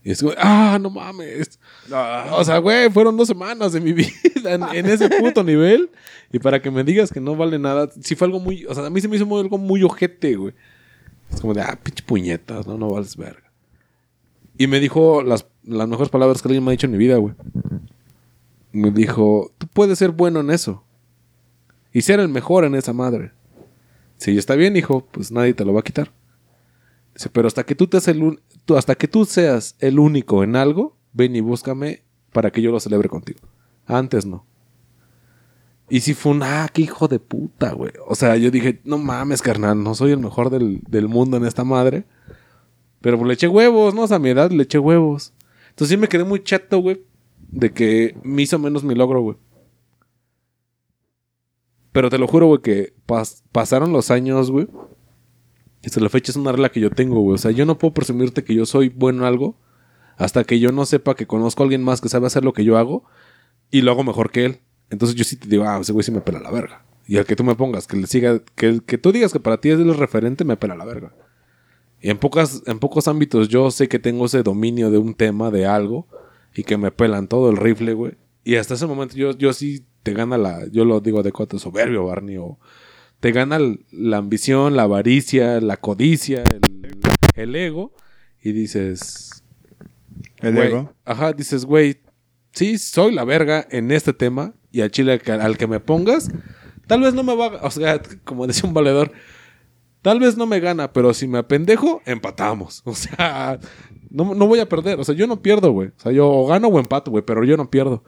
[0.04, 1.60] Y es, güey, ah, no mames.
[2.34, 4.10] O sea, güey, fueron dos semanas de mi vida
[4.46, 5.92] en, en ese puto nivel.
[6.32, 8.86] Y para que me digas que no vale nada, sí fue algo muy, o sea,
[8.86, 10.54] a mí se me hizo muy- algo muy ojete, güey.
[11.32, 13.52] Es como de, ah, pinche puñetas, no, no vales verga.
[14.58, 17.18] Y me dijo las, las mejores palabras que alguien me ha dicho en mi vida,
[17.18, 17.36] güey.
[18.72, 20.84] Me dijo, tú puedes ser bueno en eso.
[21.94, 23.32] Y ser el mejor en esa madre.
[24.18, 26.12] Si está bien, hijo, pues nadie te lo va a quitar.
[27.34, 28.40] Pero hasta que tú, el
[28.78, 32.80] hasta que tú seas el único en algo, ven y búscame para que yo lo
[32.80, 33.40] celebre contigo.
[33.86, 34.46] Antes no.
[35.90, 37.92] Y si fue un, ah, qué hijo de puta, güey.
[38.08, 41.46] O sea, yo dije, no mames, carnal, no soy el mejor del, del mundo en
[41.46, 42.06] esta madre.
[43.02, 44.04] Pero pues le eché huevos, ¿no?
[44.04, 45.34] O sea, a mi edad le eché huevos.
[45.70, 47.04] Entonces sí me quedé muy chato, güey.
[47.50, 49.38] De que me hizo menos mi logro, güey.
[51.92, 54.68] Pero te lo juro, güey, que pas- pasaron los años, güey.
[55.86, 57.36] Hasta la fecha es una regla que yo tengo, güey.
[57.36, 59.56] O sea, yo no puedo presumirte que yo soy bueno en algo
[60.18, 62.64] hasta que yo no sepa que conozco a alguien más que sabe hacer lo que
[62.64, 63.04] yo hago
[63.72, 64.60] y lo hago mejor que él.
[64.90, 66.86] Entonces yo sí te digo, ah, ese güey sí me pela la verga.
[67.08, 69.60] Y al que tú me pongas, que le siga, que, que tú digas que para
[69.60, 71.14] ti es el referente, me pela la verga.
[72.02, 75.52] Y en, pocas, en pocos ámbitos yo sé que tengo ese dominio de un tema,
[75.52, 76.08] de algo,
[76.56, 78.14] y que me pelan todo el rifle, güey.
[78.44, 81.60] Y hasta ese momento yo, yo sí te gana la, yo lo digo de cuate
[81.60, 82.58] soberbio, Barney, o
[83.22, 83.58] te gana
[83.92, 86.62] la ambición, la avaricia, la codicia, el,
[87.36, 87.94] el ego,
[88.44, 89.44] y dices,
[90.40, 90.94] El ego.
[91.06, 92.02] Ajá, dices, güey,
[92.52, 95.80] sí, soy la verga en este tema, y al chile al que, al que me
[95.80, 96.30] pongas,
[96.88, 99.12] tal vez no me va, a- o sea, como decía un valedor,
[100.02, 102.82] tal vez no me gana, pero si me apendejo, empatamos.
[102.86, 103.60] O sea,
[104.10, 105.90] no, no voy a perder, o sea, yo no pierdo, güey.
[105.90, 108.04] O sea, yo o gano o empato, güey, pero yo no pierdo.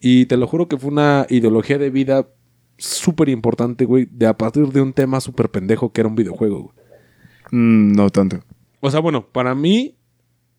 [0.00, 2.28] Y te lo juro que fue una ideología de vida
[2.76, 6.62] súper importante, güey, de a partir de un tema súper pendejo que era un videojuego,
[6.62, 6.76] güey.
[7.52, 8.40] Mm, no tanto.
[8.80, 9.96] O sea, bueno, para mí,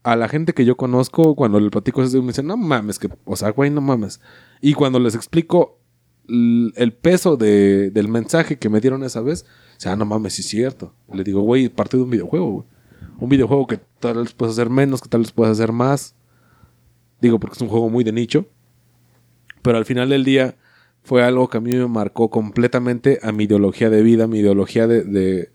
[0.03, 3.09] a la gente que yo conozco, cuando le platico eso, me dicen, no mames, que,
[3.26, 4.22] o sea, güey, no mames.
[4.61, 5.80] Y cuando les explico
[6.28, 9.45] el peso de- del mensaje que me dieron esa vez,
[9.78, 10.93] o sea, no mames, sí es cierto.
[11.13, 12.66] Le digo, güey, parte de un videojuego, güey.
[13.20, 16.16] Un videojuego que tal vez puedes hacer menos, que tal vez puedes hacer más.
[17.22, 18.45] Digo, porque es un juego muy de nicho.
[19.61, 20.55] Pero al final del día
[21.05, 24.87] fue algo que a mí me marcó completamente a mi ideología de vida, mi ideología
[24.87, 25.49] de...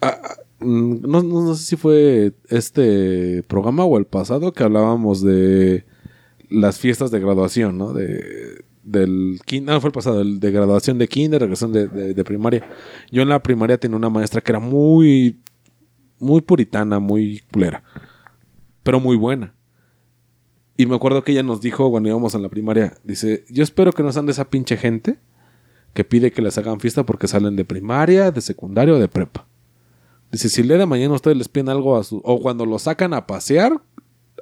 [0.00, 5.22] Ah, ah, mm, no, no- sé si fue este programa o el pasado que hablábamos
[5.22, 5.84] de
[6.50, 7.92] las fiestas de graduación, ¿no?
[7.92, 12.66] De, del no, fue el pasado, de graduación de kinder, regresación de, de- de primaria.
[13.12, 15.40] Yo en la primaria tenía una maestra que era muy,
[16.18, 17.84] muy puritana, muy culera,
[18.82, 19.54] pero muy buena.
[20.76, 23.92] Y me acuerdo que ella nos dijo cuando íbamos en la primaria, dice, yo espero
[23.92, 25.18] que no sean de esa pinche gente
[25.92, 29.46] que pide que les hagan fiesta porque salen de primaria, de secundaria o de prepa.
[30.30, 32.22] Dice, si el día de mañana ustedes les piden algo a su...
[32.24, 33.82] O cuando los sacan a pasear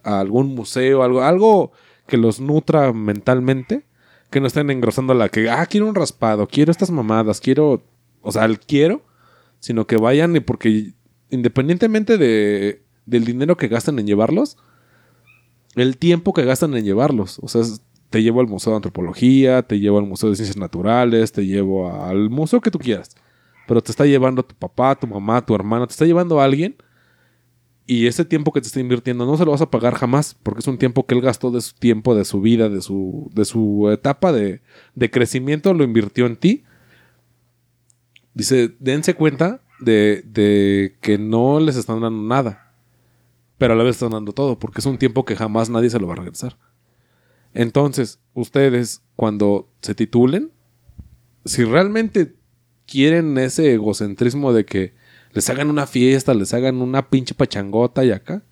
[0.04, 1.72] a algún museo, algo, algo
[2.06, 3.84] que los nutra mentalmente,
[4.30, 7.82] que no estén engrosando la que, ah, quiero un raspado, quiero estas mamadas, quiero...
[8.22, 9.02] O sea, el quiero,
[9.58, 10.92] sino que vayan y porque
[11.30, 14.58] independientemente de, del dinero que gastan en llevarlos,
[15.76, 17.38] el tiempo que gastan en llevarlos.
[17.40, 17.62] O sea,
[18.10, 21.92] te llevo al Museo de Antropología, te llevo al Museo de Ciencias Naturales, te llevo
[21.92, 23.16] al museo que tú quieras.
[23.68, 26.76] Pero te está llevando tu papá, tu mamá, tu hermano, te está llevando a alguien.
[27.86, 30.60] Y ese tiempo que te está invirtiendo no se lo vas a pagar jamás, porque
[30.60, 33.44] es un tiempo que él gastó de su tiempo, de su vida, de su, de
[33.44, 34.60] su etapa de,
[34.94, 36.64] de crecimiento, lo invirtió en ti.
[38.34, 42.69] Dice, dense cuenta de, de que no les están dando nada,
[43.60, 46.00] pero a la vez están dando todo, porque es un tiempo que jamás nadie se
[46.00, 46.56] lo va a regresar.
[47.52, 50.50] Entonces, ustedes, cuando se titulen,
[51.44, 52.36] si realmente
[52.86, 54.94] quieren ese egocentrismo de que
[55.34, 58.42] les hagan una fiesta, les hagan una pinche pachangota y acá,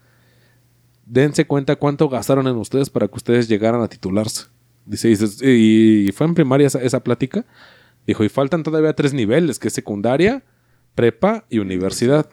[1.07, 4.45] dense cuenta cuánto gastaron en ustedes para que ustedes llegaran a titularse.
[4.85, 5.11] Dice,
[5.43, 7.47] y fue en primaria esa, esa plática.
[8.07, 10.45] Dijo, y faltan todavía tres niveles, que es secundaria,
[10.95, 12.29] prepa y universidad.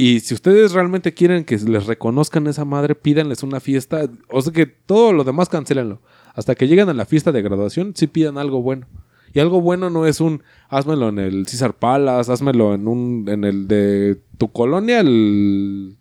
[0.00, 4.08] Y si ustedes realmente quieren que les reconozcan esa madre, pídanles una fiesta.
[4.30, 6.00] O sea que todo lo demás cancelenlo.
[6.32, 8.86] Hasta que lleguen a la fiesta de graduación, sí pidan algo bueno.
[9.34, 13.44] Y algo bueno no es un házmelo en el César Palace, házmelo en un en
[13.44, 15.98] el de tu colonia, el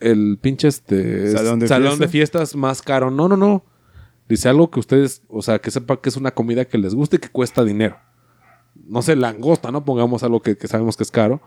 [0.00, 2.04] el pinche este Salón de salón fiesta.
[2.06, 3.10] de fiestas más caro.
[3.10, 3.62] No, no, no.
[4.26, 7.16] Dice algo que ustedes, o sea, que sepa que es una comida que les guste
[7.16, 7.98] y que cuesta dinero.
[8.86, 9.84] No sé, langosta, ¿no?
[9.84, 11.42] Pongamos algo que, que sabemos que es caro.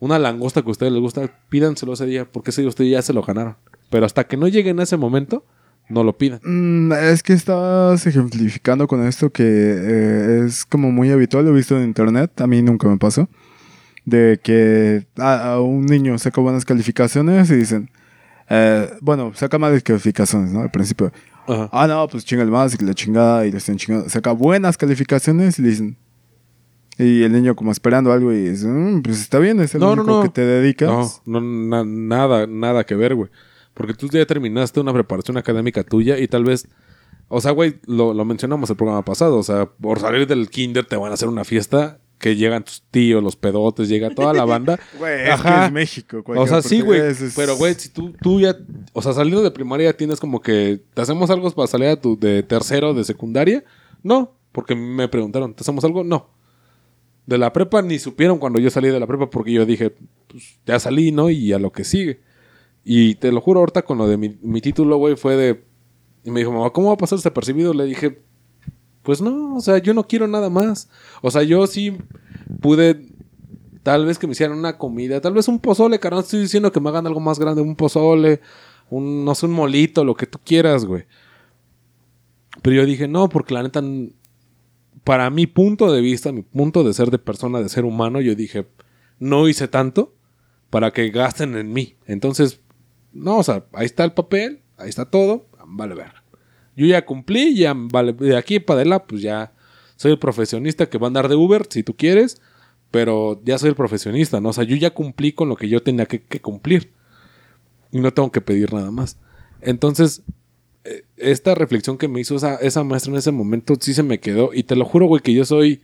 [0.00, 3.02] Una langosta que a ustedes les gusta, pídanselo ese día, porque ese día ustedes ya
[3.02, 3.56] se lo ganaron.
[3.90, 5.44] Pero hasta que no lleguen a ese momento,
[5.88, 6.40] no lo pidan.
[6.42, 11.56] Mm, es que estabas ejemplificando con esto que eh, es como muy habitual, lo he
[11.56, 13.28] visto en internet, a mí nunca me pasó,
[14.04, 17.90] de que a, a un niño saca buenas calificaciones y dicen,
[18.48, 20.60] eh, bueno, saca malas calificaciones, ¿no?
[20.60, 21.12] Al principio,
[21.46, 21.68] Ajá.
[21.72, 24.08] ah, no, pues chinga el más y la chingada y le están chingando.
[24.08, 25.96] Saca buenas calificaciones y le dicen,
[27.02, 29.92] y el niño como esperando algo y dice, "Mm, pues está bien, es el No,
[29.92, 30.22] único no.
[30.22, 31.22] que te dedicas.
[31.26, 33.30] No, no na- nada, nada que ver, güey.
[33.74, 36.68] Porque tú ya terminaste una preparación académica tuya y tal vez.
[37.28, 39.38] O sea, güey, lo, lo mencionamos el programa pasado.
[39.38, 42.82] O sea, por salir del kinder te van a hacer una fiesta que llegan tus
[42.90, 44.78] tíos, los pedotes, llega toda la banda.
[44.98, 45.60] Güey, es Ajá.
[45.60, 46.22] que es México.
[46.26, 47.00] O sea, sí, güey.
[47.00, 48.54] es- Pero, güey, si tú, tú ya.
[48.92, 50.82] O sea, saliendo de primaria ya tienes como que.
[50.92, 53.64] ¿Te hacemos algo para salir a tu, de tercero de secundaria?
[54.02, 56.02] No, porque me preguntaron, ¿te hacemos algo?
[56.04, 56.28] No.
[57.26, 59.94] De la prepa ni supieron cuando yo salí de la prepa porque yo dije,
[60.26, 61.30] pues ya salí, ¿no?
[61.30, 62.20] Y a lo que sigue.
[62.84, 65.64] Y te lo juro, ahorita con lo de mi, título, güey, fue de.
[66.24, 67.72] Y me dijo, mamá, ¿cómo va a pasar este percibido?
[67.72, 68.22] Le dije,
[69.02, 70.88] pues no, o sea, yo no quiero nada más.
[71.22, 71.96] O sea, yo sí
[72.60, 73.06] pude.
[73.82, 76.22] Tal vez que me hicieran una comida, tal vez un pozole, carnal.
[76.22, 78.40] Estoy diciendo que me hagan algo más grande, un pozole,
[78.90, 81.04] no sé, un molito, lo que tú quieras, güey.
[82.62, 83.82] Pero yo dije, no, porque la neta,
[85.04, 88.34] para mi punto de vista, mi punto de ser de persona, de ser humano, yo
[88.34, 88.66] dije,
[89.18, 90.14] no hice tanto
[90.70, 91.96] para que gasten en mí.
[92.06, 92.60] Entonces,
[93.12, 96.12] no, o sea, ahí está el papel, ahí está todo, vale ver.
[96.76, 99.52] Yo ya cumplí, ya vale, de aquí para adelante, pues ya
[99.96, 102.40] soy el profesionista que va a andar de Uber, si tú quieres,
[102.90, 104.50] pero ya soy el profesionista, ¿no?
[104.50, 106.92] O sea, yo ya cumplí con lo que yo tenía que, que cumplir.
[107.92, 109.18] Y no tengo que pedir nada más.
[109.60, 110.22] Entonces,
[111.16, 114.50] esta reflexión que me hizo esa, esa maestra en ese momento sí se me quedó.
[114.54, 115.82] Y te lo juro, güey, que yo soy.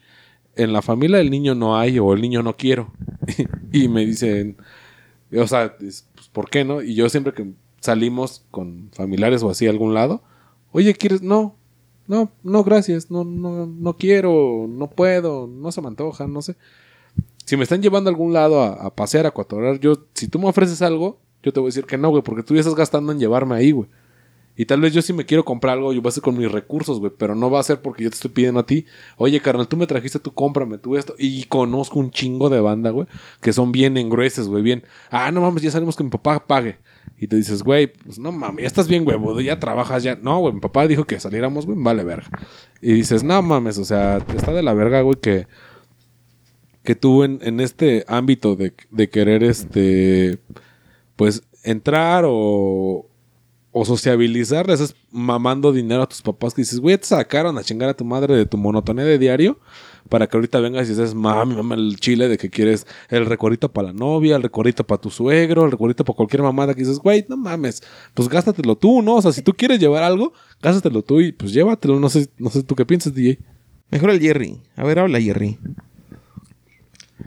[0.55, 2.93] En la familia del niño no hay o el niño no quiero.
[3.73, 4.57] y me dicen.
[5.37, 6.83] O sea, es, pues, ¿por qué no?
[6.83, 10.23] Y yo siempre que salimos con familiares o así a algún lado.
[10.73, 11.23] Oye, ¿quieres?
[11.23, 11.57] No.
[12.07, 13.11] No, no, gracias.
[13.11, 14.67] No, no, no quiero.
[14.69, 15.47] No puedo.
[15.47, 16.27] No se me antoja.
[16.27, 16.57] No sé.
[17.45, 20.49] Si me están llevando a algún lado a, pasear, a cuatorar, yo, si tú me
[20.49, 23.13] ofreces algo, yo te voy a decir que no, güey, porque tú ya estás gastando
[23.13, 23.89] en llevarme ahí, güey.
[24.57, 26.51] Y tal vez yo si me quiero comprar algo, yo voy a hacer con mis
[26.51, 27.13] recursos, güey.
[27.17, 28.87] Pero no va a ser porque yo te estoy pidiendo a ti.
[29.19, 31.15] Oye, carnal, tú me trajiste, tú cómprame, tú esto.
[31.19, 33.07] Y conozco un chingo de banda, güey.
[33.43, 34.63] Que son bien engrueses, güey.
[34.63, 34.83] Bien.
[35.11, 36.79] Ah, no mames, ya sabemos que mi papá pague.
[37.19, 39.45] Y te dices, güey, pues no mames, ya estás bien, güey.
[39.45, 40.17] Ya trabajas, ya.
[40.17, 42.29] No, güey, mi papá dijo que saliéramos, güey, vale verga.
[42.81, 45.47] Y dices, no mames, o sea, está de la verga, güey, que.
[46.83, 50.39] Que tú en, en este ámbito de, de querer, este.
[51.17, 53.07] Pues entrar o,
[53.79, 57.63] o sociabilizar, le estás mamando dinero a tus papás que dices, güey, te sacaron a
[57.63, 59.59] chingar a tu madre de tu monotonía de diario
[60.09, 63.71] para que ahorita vengas y dices, mami, mami, el chile de que quieres el recuerdito
[63.71, 67.01] para la novia, el recuerdito para tu suegro, el recuerdito para cualquier mamada que dices,
[67.01, 67.83] güey, no mames,
[68.15, 69.17] pues gástatelo tú, ¿no?
[69.17, 72.49] O sea, si tú quieres llevar algo, gástatelo tú y pues llévatelo, no sé, no
[72.49, 73.39] sé tú qué piensas, DJ.
[73.91, 74.59] Mejor el Jerry.
[74.77, 75.59] A ver, habla Jerry.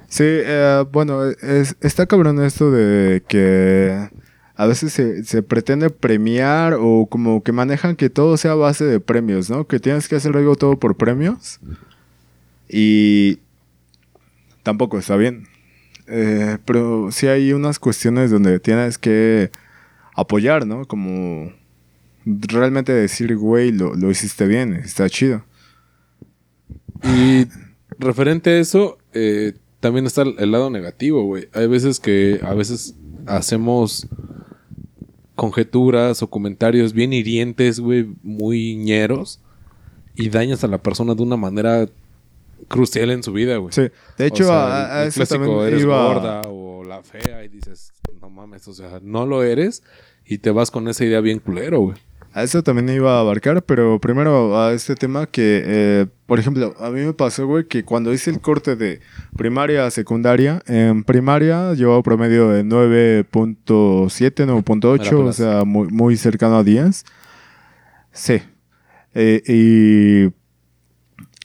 [0.08, 4.10] Sí, eh, bueno, es- está cabrón esto de que
[4.60, 9.50] a veces se, pretende premiar o como que manejan que todo sea base de premios,
[9.50, 9.66] ¿no?
[9.66, 11.62] Que tienes que hacer algo todo por premios.
[12.68, 13.40] Y
[14.62, 15.48] tampoco está bien.
[16.08, 19.50] Eh, pero sí hay unas cuestiones donde tienes que
[20.14, 20.84] apoyar, ¿no?
[20.84, 21.54] Como
[22.26, 25.46] realmente decir, güey, lo, lo hiciste bien, está chido.
[27.06, 27.48] Y
[27.98, 31.48] referente a eso, eh, también está el lado negativo, güey.
[31.54, 32.96] Hay veces que a veces
[33.26, 34.06] hacemos
[35.40, 39.40] conjeturas o comentarios bien hirientes, güey, muy ñeros
[40.14, 41.88] y dañas a la persona de una manera
[42.68, 43.72] crucial en su vida, güey.
[43.72, 43.84] Sí,
[44.18, 46.14] de hecho, O sea, a, a el eso clásico, eres iba...
[46.14, 49.82] gorda o la fea y dices, no mames, o sea, no lo eres
[50.26, 51.96] y te vas con esa idea bien culero, güey.
[52.32, 56.76] A eso también iba a abarcar, pero primero a este tema que, eh, por ejemplo,
[56.80, 59.00] a mí me pasó, güey, que cuando hice el corte de
[59.36, 65.88] primaria a secundaria, en primaria llevaba promedio de 9.7, Me la 9.8, o sea, muy,
[65.88, 67.04] muy cercano a 10.
[68.12, 68.42] Sí.
[69.16, 70.34] Eh, y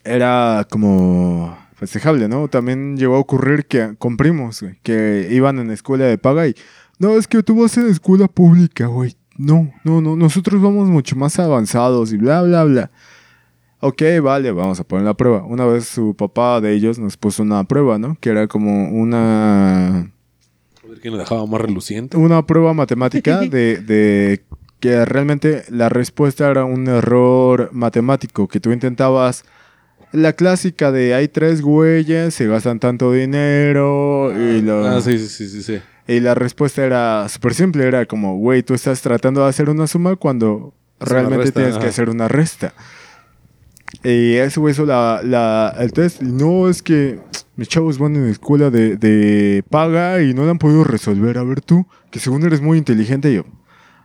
[0.05, 2.49] era como festejable, ¿no?
[2.49, 6.55] También llegó a ocurrir que con primos, güey, que iban en escuela de paga y,
[6.99, 9.16] no, es que tú vas en escuela pública, güey.
[9.37, 12.91] No, no, no, nosotros vamos mucho más avanzados y bla, bla, bla.
[13.80, 15.45] Ok, vale, vamos a poner la prueba.
[15.45, 18.16] Una vez su papá de ellos nos puso una prueba, ¿no?
[18.20, 22.16] Que era como una, A ver quién lo dejaba más reluciente.
[22.16, 24.45] una prueba matemática de, de
[24.80, 29.45] que realmente la respuesta era un error matemático, que tú intentabas
[30.12, 34.87] la clásica de hay tres güeyes, se gastan tanto dinero y lo...
[34.87, 35.80] Ah, sí, sí, sí, sí, sí.
[36.07, 39.86] Y la respuesta era súper simple, era como, güey, tú estás tratando de hacer una
[39.86, 42.74] suma cuando Es realmente resta, tienes que hacer una resta.
[44.02, 46.20] Y güey hizo la, la- el test.
[46.20, 47.20] No, es que
[47.57, 51.38] mis chavos van en escuela de, de paga y no la han podido resolver.
[51.38, 53.30] A ver tú, que según eres muy inteligente.
[53.30, 53.44] Y yo,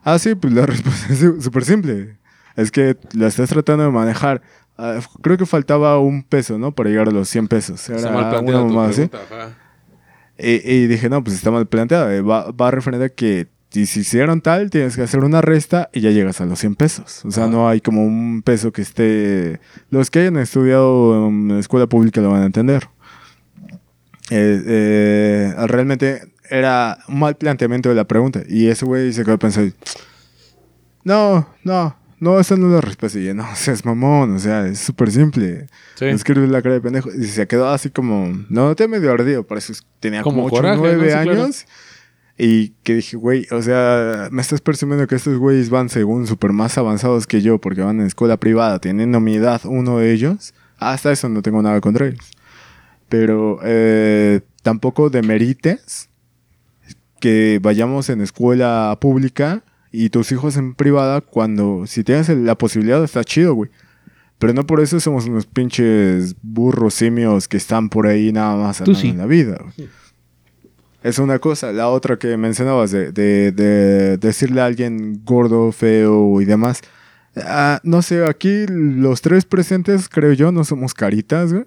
[0.04, 2.18] ah, sí, pues la respuesta es súper simple.
[2.56, 4.42] Es que la estás tratando de manejar.
[4.78, 6.72] Ah, creo que faltaba un peso, ¿no?
[6.74, 7.90] Para llegar a los 100 pesos.
[7.90, 8.94] Era mal una tu mamada
[10.40, 12.10] Y, y dije, no, pues está mal planteado.
[12.12, 15.90] eh, Va, va referente a que si se hicieron tal, tienes que hacer una resta
[15.94, 17.24] y ya llegas a los 100 pesos.
[17.26, 17.52] O sea, Ajá.
[17.54, 19.60] no hay como un peso que esté...
[19.92, 22.88] Los que hayan estudiado en escuela pública lo van a entender.
[24.32, 28.42] Eh, eh, realmente era un mal planteamiento de la pregunta.
[28.48, 29.72] Y ese güey se quedó pensando,
[31.04, 33.20] no, no, no, esa no es la respuesta.
[33.20, 35.68] Y yo, no, seas mamón, o sea, es súper simple.
[35.96, 36.06] Sí.
[36.06, 37.10] Escribes la cara de pendejo.
[37.14, 38.32] Y se quedó así como.
[38.50, 39.44] No, te medio ardido.
[39.44, 41.04] Por eso tenía como, Como 8 coraje, 9 ¿no?
[41.04, 41.44] Sí, claro.
[41.44, 41.66] años.
[42.38, 46.54] Y que dije, güey, o sea, me estás presumiendo que estos güeyes van según súper
[46.54, 50.54] más avanzados que yo porque van en escuela privada, teniendo mi edad uno de ellos.
[50.78, 52.32] Hasta eso no tengo nada contra ellos.
[53.10, 56.10] Pero eh, tampoco demerites
[57.20, 63.04] que vayamos en escuela pública y tus hijos en privada cuando si tienes la posibilidad
[63.04, 63.70] está chido, güey.
[64.38, 68.78] Pero no por eso somos unos pinches burros simios que están por ahí nada más
[68.78, 69.10] Tú andando sí.
[69.10, 69.58] en la vida.
[69.76, 69.90] güey.
[71.04, 71.72] Es una cosa.
[71.72, 76.82] La otra que mencionabas de, de- de decirle a alguien gordo, feo y demás.
[77.36, 81.66] Ah, no sé, aquí los tres presentes, creo yo, no somos caritas, güey.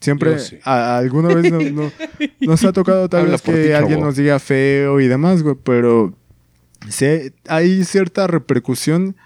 [0.00, 0.58] Siempre, Yo sí.
[0.64, 1.92] a- alguna vez no- no-
[2.40, 4.06] nos ha tocado tal Habla vez que ti, alguien chavo.
[4.06, 6.14] nos diga feo y demás, güey, pero
[6.88, 9.16] sí, hay cierta repercusión,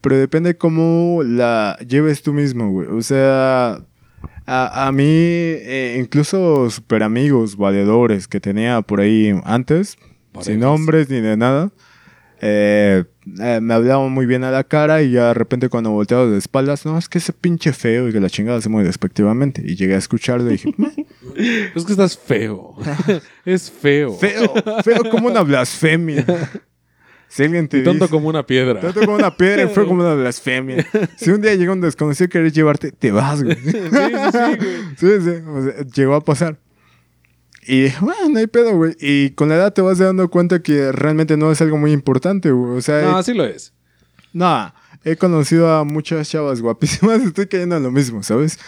[0.00, 2.88] pero depende cómo la lleves tú mismo, güey.
[2.88, 3.80] O sea,
[4.46, 9.96] a, a mí, eh, incluso super amigos, valedores que tenía por ahí antes,
[10.32, 10.46] Parejas.
[10.46, 11.70] sin nombres ni de nada,
[12.42, 13.04] eh,
[13.38, 16.38] eh, me hablaban muy bien a la cara y ya de repente cuando volteaba de
[16.38, 19.62] espaldas, no, es que ese pinche feo y que la chingada se muy despectivamente.
[19.62, 21.06] Y llegué a escucharlo y dije, "Meh,
[21.74, 22.76] Es que estás feo.
[23.44, 24.14] es feo.
[24.14, 26.24] feo, feo como una blasfemia.
[27.32, 28.80] Si alguien te Y tonto dice- como una piedra.
[28.82, 30.84] Tanto como una piedra y fue como una blasfemia.
[31.16, 33.56] Si un día llega un desconocido a querer llevarte, te vas, güey.
[33.56, 34.60] sí, sí, sí, güey.
[34.98, 36.58] Sí, sí, o sea, llegó a pasar.
[37.66, 38.96] Y bueno, no hay pedo, güey.
[39.00, 42.50] Y con la edad te vas dando cuenta que realmente no es algo muy importante,
[42.50, 42.78] güey.
[42.78, 43.72] O sea, No, he- sí lo es.
[44.32, 44.72] no,
[45.04, 47.20] he conocido a muchas chavas guapísimas.
[47.22, 48.58] Estoy cayendo en lo mismo, ¿sabes?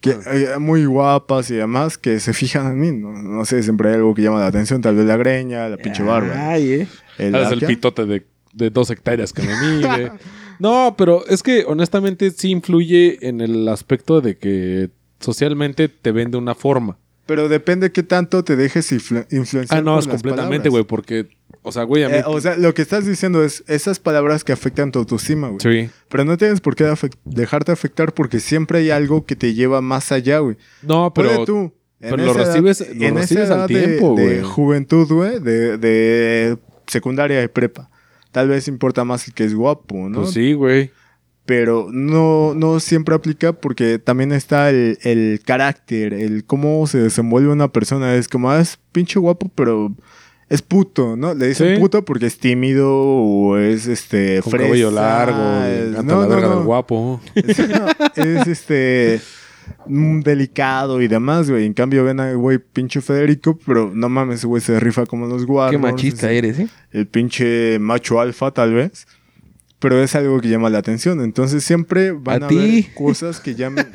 [0.00, 2.90] Que eh, muy guapas y demás que se fijan en mí.
[2.92, 4.80] No, no sé, siempre hay algo que llama la atención.
[4.80, 6.50] Tal vez la greña, la pinche barba.
[6.50, 6.88] Ay, eh.
[7.20, 10.12] El, el pitote de, de dos hectáreas que me mide.
[10.58, 14.90] no, pero es que honestamente sí influye en el aspecto de que
[15.20, 16.98] socialmente te ven de una forma.
[17.26, 19.78] Pero depende qué tanto te dejes influ- influenciar.
[19.78, 21.28] Ah, no, por es las completamente, güey, porque,
[21.62, 22.14] o sea, güey, a mí.
[22.16, 25.60] Eh, o sea, lo que estás diciendo es esas palabras que afectan tu autoestima, güey.
[25.60, 25.90] sí.
[26.08, 29.80] Pero no tienes por qué afec- dejarte afectar porque siempre hay algo que te lleva
[29.80, 30.56] más allá, güey.
[30.82, 31.44] No, Puede pero.
[31.44, 31.72] tú.
[32.00, 34.42] pero lo recibes- edad- lo en recibes al edad de- tiempo, de, güey.
[34.42, 36.58] juventud, güey, de, de
[36.90, 37.90] secundaria y prepa.
[38.32, 40.20] Tal vez importa más el que es guapo, ¿no?
[40.22, 40.90] Pues sí, güey.
[41.46, 47.50] Pero no, no siempre aplica porque también está el, el carácter, el cómo se desenvuelve
[47.50, 48.14] una persona.
[48.14, 49.92] Es como, ah, es pinche guapo, pero
[50.48, 51.34] es puto, ¿no?
[51.34, 51.80] Le dicen Sí.
[51.80, 56.48] puto porque es tímido o es este Con fresa, cabello largo, es- no, la verga
[56.48, 56.56] no.
[56.56, 57.20] del guapo.
[57.34, 57.58] Es,
[58.16, 59.20] es, este
[59.86, 61.66] delicado y demás, güey.
[61.66, 65.46] En cambio ven a güey pinche Federico, pero no mames, güey se rifa como los
[65.46, 65.72] guardos.
[65.72, 66.68] Qué machista eres, ¿eh?
[66.92, 69.06] El pinche macho alfa, tal vez.
[69.78, 71.22] Pero es algo que llama la atención.
[71.22, 73.86] Entonces siempre van A haber cosas que llamen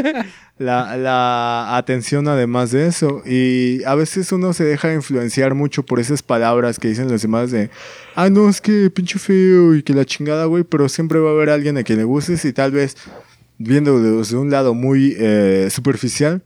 [0.58, 3.22] la, la atención además de eso.
[3.24, 7.52] Y a veces uno se deja influenciar mucho por esas palabras que dicen los demás
[7.52, 7.70] de,
[8.16, 10.64] ah, no, es que pinche feo y que la chingada, güey.
[10.64, 12.96] Pero siempre va a haber alguien a quien le gustes y tal vez
[13.58, 16.42] viendo desde un lado muy eh, superficial,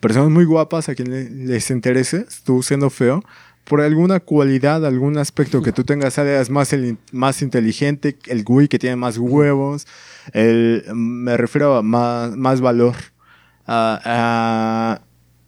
[0.00, 3.22] personas muy guapas a quien le- les interese, tú siendo feo,
[3.64, 6.74] por alguna cualidad, algún aspecto que tú tengas, seas más,
[7.12, 9.86] más inteligente, el güey que tiene más huevos,
[10.32, 12.94] el, me refiero a más, más valor.
[13.66, 15.00] Ah, ah,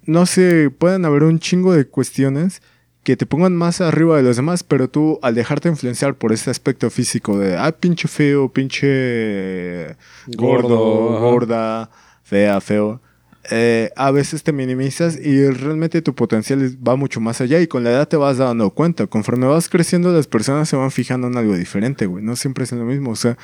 [0.07, 2.63] no sé, pueden haber un chingo de cuestiones
[3.07, 6.51] que te pongan más arriba de los demás, pero tú al dejarte influenciar por ese
[6.51, 9.95] aspecto físico de, ah, pinche feo, pinche
[10.37, 11.89] gordo, gorda,
[12.25, 13.01] fea, feo,
[13.49, 17.85] eh, a veces te minimizas y realmente tu potencial va mucho más allá y con
[17.85, 19.07] la edad te vas dando cuenta.
[19.07, 22.25] Conforme vas creciendo, las personas se van fijando en algo diferente, güey.
[22.25, 23.13] No siempre es lo mismo.
[23.13, 23.39] O sea,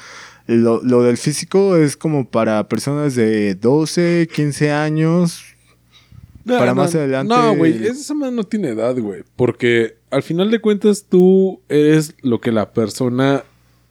[0.49, 5.52] lo, lo del físico es como para personas de 12, 15 años.
[6.47, 9.23] Para más adelante- No, güey, esa madre no tiene edad, güey.
[9.37, 13.45] Porque al final de cuentas tú eres lo que la persona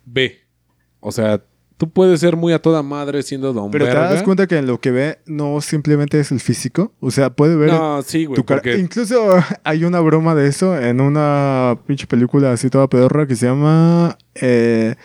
[0.06, 0.40] ve.
[1.00, 1.44] O sea,
[1.78, 4.68] tú puedes ser muy a toda madre siendo don Pero te das cuenta que en
[4.68, 6.94] lo que ve no simplemente es el físico.
[7.00, 8.36] O sea, puede ver No, sí, güey.
[8.36, 8.62] tu cara.
[8.62, 9.16] Porque Incluso
[9.64, 14.18] hay una broma de eso en una pinche película así toda pedorra que se llama...
[14.36, 14.96] eh,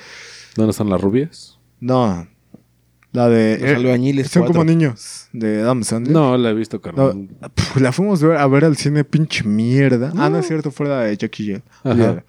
[0.55, 1.59] ¿Dónde están las rubias?
[1.81, 2.27] no,
[3.17, 3.59] la de...
[3.59, 6.13] Los albañiles son como niños de Adam Sandler.
[6.13, 7.29] No, la he visto, No, carnal.
[7.55, 10.13] pf, la fuimos a ver, a ver al cine pinche mierda.
[10.17, 11.63] Ah, no es cierto, fue la de Jackie.
[11.83, 12.25] Olvídala.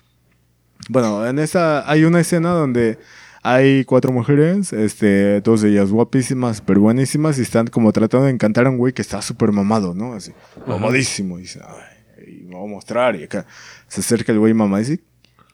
[0.90, 2.98] Bueno, en esa hay una escena donde
[3.44, 8.32] hay cuatro mujeres, este, dos de ellas guapísimas, pero buenísimas, y están como tratando de
[8.32, 10.14] encantar a un güey que está súper mamado, ¿no?
[10.14, 10.32] Así,
[10.66, 11.38] mamadísimo.
[11.38, 13.18] Y dice, ay, y me voy a mostrar.
[13.18, 13.46] Y acá
[13.90, 15.04] se acerca el güey mamá y dice,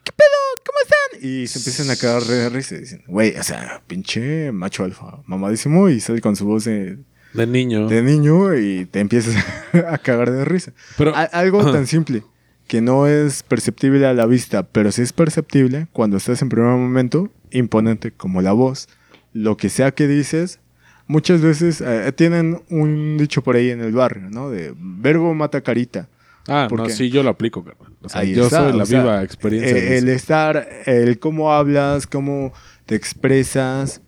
[0.03, 0.63] ¿qué pedo?
[0.65, 1.29] ¿Cómo están?
[1.29, 2.75] Y se empiezan a cagar de risa.
[2.75, 6.97] Y dicen, güey, o sea, pinche macho alfa, mamadísimo, y sale con su voz de,
[7.33, 7.87] De niño.
[7.87, 9.35] de niño y te empiezas
[9.87, 10.73] a cagar de risa.
[10.97, 11.71] Pero, A- algo Ajá.
[11.73, 12.23] tan simple
[12.67, 16.69] que no es perceptible a la vista, pero sí es perceptible cuando estás en primer
[16.71, 18.87] momento, imponente como la voz,
[19.33, 20.59] lo que sea que dices.
[21.05, 24.49] Muchas veces eh, tienen un dicho por ahí en el barrio, ¿no?
[24.49, 26.07] De verbo mata carita.
[26.47, 27.93] Ah, ¿por no, sí, yo lo aplico, carnal.
[28.01, 29.77] O sea, Ahí yo está, soy la sea, viva experiencia.
[29.77, 30.15] el eso.
[30.15, 32.53] estar, el cómo hablas, cómo
[32.85, 34.01] te expresas.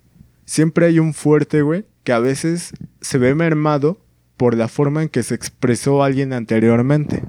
[0.45, 2.71] Siempre hay un fuerte, güey, que a veces
[3.01, 3.99] se ve mermado
[4.37, 7.23] por la forma en que se expresó alguien anteriormente.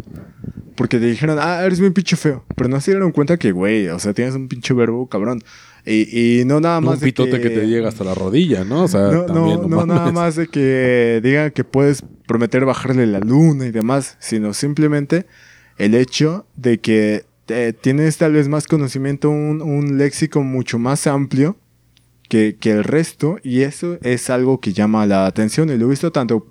[0.76, 2.44] porque te dijeron, ah, eres bien pinche feo.
[2.54, 5.42] Pero no se dieron cuenta que, güey, o sea, tienes un pinche verbo cabrón.
[5.88, 6.94] Y, y no nada más.
[6.94, 7.48] Un pitote que...
[7.48, 8.84] te llega hasta la rodilla, ¿no?
[8.84, 12.64] O sea, no, también, no, no no nada más de que digan que puedes prometer
[12.64, 15.26] bajarle la luna y demás, sino simplemente
[15.78, 21.06] el hecho de que eh, tienes tal vez más conocimiento, un, un léxico mucho más
[21.06, 21.56] amplio
[22.28, 25.90] que, que el resto, y eso es algo que llama la atención, y lo he
[25.90, 26.48] visto tanto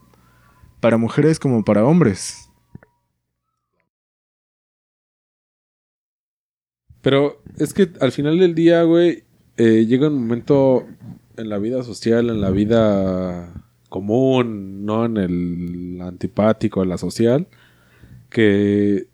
[0.80, 2.50] para mujeres como para hombres.
[7.02, 9.25] Pero es que al final del día, güey,
[9.58, 10.86] eh, llega un momento
[11.38, 13.53] en la vida social, en la vida
[13.89, 17.47] común, no en el antipático, en la social,
[18.30, 19.08] que,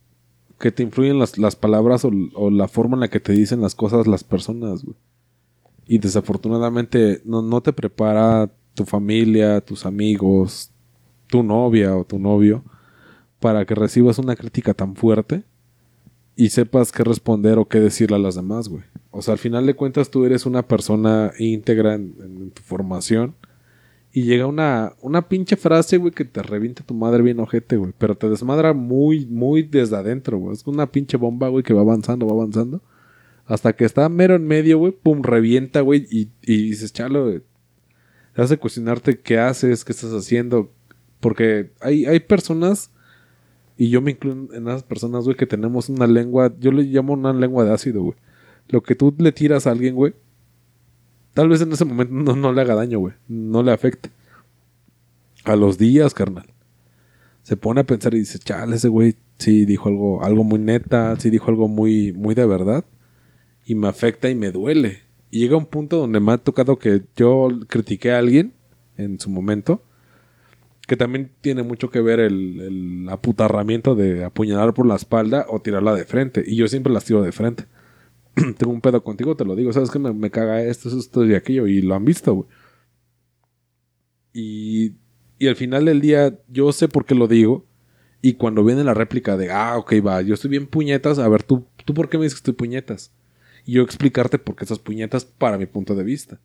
[0.59, 3.75] que te influyen las, las palabras o, la forma en la que te dicen las
[3.75, 4.97] cosas las personas, güey.
[5.87, 10.71] Y desafortunadamente no, no te prepara tu familia, tus amigos,
[11.27, 12.63] tu novia o tu novio
[13.39, 15.43] para que recibas una crítica tan fuerte
[16.41, 18.81] y sepas qué responder o qué decirle a las demás, güey.
[19.11, 23.35] O sea, al final de cuentas tú eres una persona íntegra en, tu formación
[24.11, 27.93] y llega una, una pinche frase, güey, que te revienta tu madre bien ojete, güey.
[27.95, 30.53] Pero te desmadra muy, muy desde adentro, güey.
[30.53, 32.81] Es una pinche bomba, güey, que va avanzando, va avanzando.
[33.45, 37.39] Hasta que está mero en medio, güey, pum, revienta, güey, y, y dices, chalo.
[38.33, 40.73] Te hace cuestionarte qué haces, qué estás haciendo.
[41.19, 42.89] Porque hay, hay personas,
[43.77, 47.13] y yo me incluyo en esas personas, güey, que tenemos una lengua, yo le llamo
[47.13, 48.15] una lengua de ácido, güey.
[48.67, 50.13] Lo que tú le tiras a alguien, güey,
[51.33, 53.13] tal vez en ese momento no, no le haga daño, güey.
[53.27, 54.09] No le afecte.
[55.43, 56.45] A los días, carnal.
[57.43, 61.15] Se pone a pensar y dice, chale, ese güey sí dijo algo, algo muy neta,
[61.19, 62.85] sí dijo algo muy, muy de verdad.
[63.65, 64.99] Y me afecta y me duele.
[65.31, 68.53] Y llega un punto donde me ha tocado que yo critiqué a alguien
[68.97, 69.81] en su momento.
[70.91, 75.95] Que también tiene mucho que ver el, aputarramiento de apuñalar por la espalda o tirarla
[75.95, 76.43] de frente.
[76.45, 77.63] Y yo siempre las tiro de frente.
[78.57, 79.71] Tengo un pedo contigo, te lo digo.
[79.71, 81.65] ¿Sabes que me, caga esto, esto y aquello?
[81.65, 82.45] Y lo han visto.
[84.33, 84.95] Y,
[85.39, 87.65] y al final del día, yo sé por qué lo digo.
[88.21, 91.19] Y cuando viene la réplica de, ah, ok, va, yo estoy bien puñetas.
[91.19, 93.13] A ver, ¿tú, ¿tú por qué me dices que estoy puñetas?
[93.65, 96.41] Y yo explicarte por qué estás puñetas para mi punto de vista.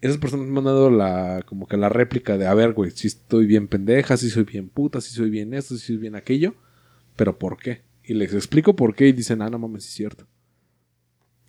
[0.00, 3.06] Esas personas me han dado la, como que la réplica de, a ver, güey, si
[3.06, 6.54] estoy bien pendeja, si soy bien puta, si soy bien esto, si soy bien aquello.
[7.16, 7.82] Pero ¿por qué?
[8.04, 10.26] Y les explico por qué y dicen, ah, no mames, es cierto.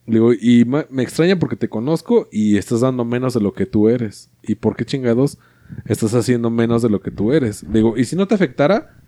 [0.07, 3.89] Digo, y me extraña porque te conozco y estás dando menos de lo que tú
[3.89, 4.31] eres.
[4.41, 5.37] ¿Y por qué chingados
[5.85, 7.65] estás haciendo menos de lo que tú eres?
[7.69, 9.01] Digo, y si no te afectara,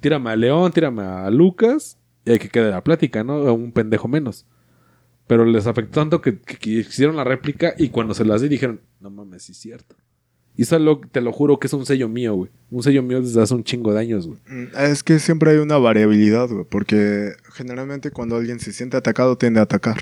[0.00, 3.34] tírame a León, tírame a Lucas y hay que quede la plática, ¿no?
[3.34, 4.44] A un pendejo menos.
[5.26, 9.10] Pero les afectó tanto que, hicieron la réplica y cuando se las di dijeron, no
[9.10, 9.96] mames, sí es cierto.
[10.56, 12.50] Y eso te lo juro que es un sello mío, güey.
[12.70, 14.38] Un sello mío desde hace un chingo de años, güey.
[14.46, 19.38] Mm, Es que siempre hay una variabilidad, güey, porque generalmente cuando alguien se siente atacado
[19.38, 19.98] tiende a atacar.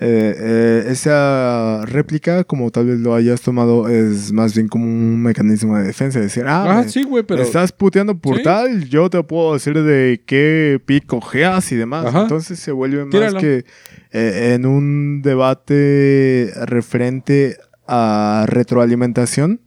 [0.00, 5.22] Eh, eh, esa réplica, como tal vez lo hayas tomado, es más bien como un
[5.22, 6.18] mecanismo de defensa.
[6.18, 7.40] Decir, ah, Ah, me- sí, güey, pero...
[7.40, 8.42] me estás puteando por Sí.
[8.42, 12.06] tal, yo te puedo decir de qué pico geas y demás.
[12.06, 12.22] Ajá.
[12.22, 13.64] Entonces se vuelve más que
[14.10, 19.60] eh, en un debate referente a retroalimentación.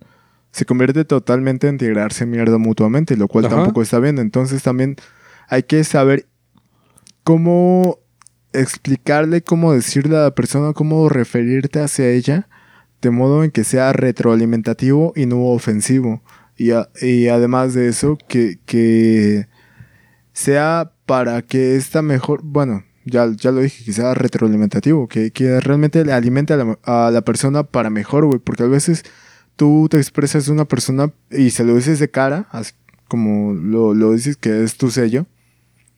[0.52, 3.56] Se convierte totalmente en tirarse mierda mutuamente, lo cual Ajá.
[3.56, 4.20] tampoco está bien.
[4.20, 4.96] Entonces también
[5.48, 6.26] hay que saber
[7.24, 8.00] cómo
[8.60, 12.48] explicarle, cómo decirle a la persona, cómo referirte hacia ella,
[13.02, 16.22] de modo en que sea retroalimentativo y no ofensivo.
[16.58, 16.72] Y,
[17.28, 19.48] además de eso, que,
[20.34, 25.60] sea para que esta mejor, bueno, ya, ya lo dije, que sea retroalimentativo, que, que
[25.60, 29.04] realmente le alimente a la, persona para mejor, güey, porque a veces
[29.56, 32.48] tú te expresas de una persona y se lo dices de cara,
[33.08, 35.28] como lo, lo dices que es tu sello,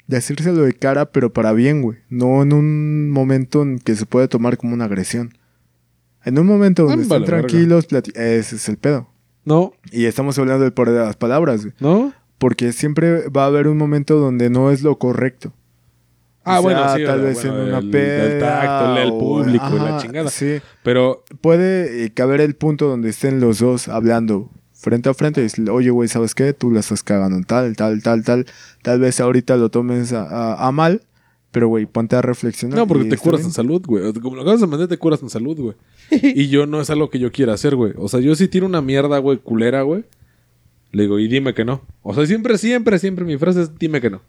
[0.07, 4.27] decírselo de cara, pero para bien, güey, no en un momento en que se puede
[4.27, 5.37] tomar como una agresión.
[6.23, 7.47] En un momento donde Ah, vale, verga.
[7.47, 9.07] tranquilos, ese es el pedo.
[9.45, 11.73] No, Y estamos hablando del poder de las palabras, güey.
[11.79, 12.13] no.
[12.37, 15.53] Porque siempre va a haber un momento donde no es lo correcto.
[16.43, 17.03] Ah, O bueno, sí.
[17.03, 18.23] tal bueno, vez en una el, peda.
[18.33, 20.29] El tacto, el o- público la chingada.
[20.29, 20.59] Sí.
[20.83, 24.51] Pero, Puede eh, caber el punto donde estén los dos hablando
[24.89, 26.53] frente a frente y decirle, oye, güey, ¿sabes qué?
[26.53, 28.45] Tú la estás cagando en tal, tal, tal, tal.
[28.81, 31.01] Tal vez ahorita lo tomes a, a- a mal,
[31.51, 32.77] pero, güey, ponte a reflexionar.
[32.77, 33.47] no, porque te curas bien.
[33.49, 34.13] en salud, güey.
[34.13, 35.75] Como lo acabas de mandar, te curas en salud, güey.
[36.11, 37.93] y yo no es algo que yo quiera hacer, güey.
[37.97, 40.05] O sea, yo si tiro una mierda, güey, culera, güey.
[40.91, 41.81] Le digo, y dime que no.
[42.01, 44.21] O sea, siempre, siempre, siempre mi frase es dime que no.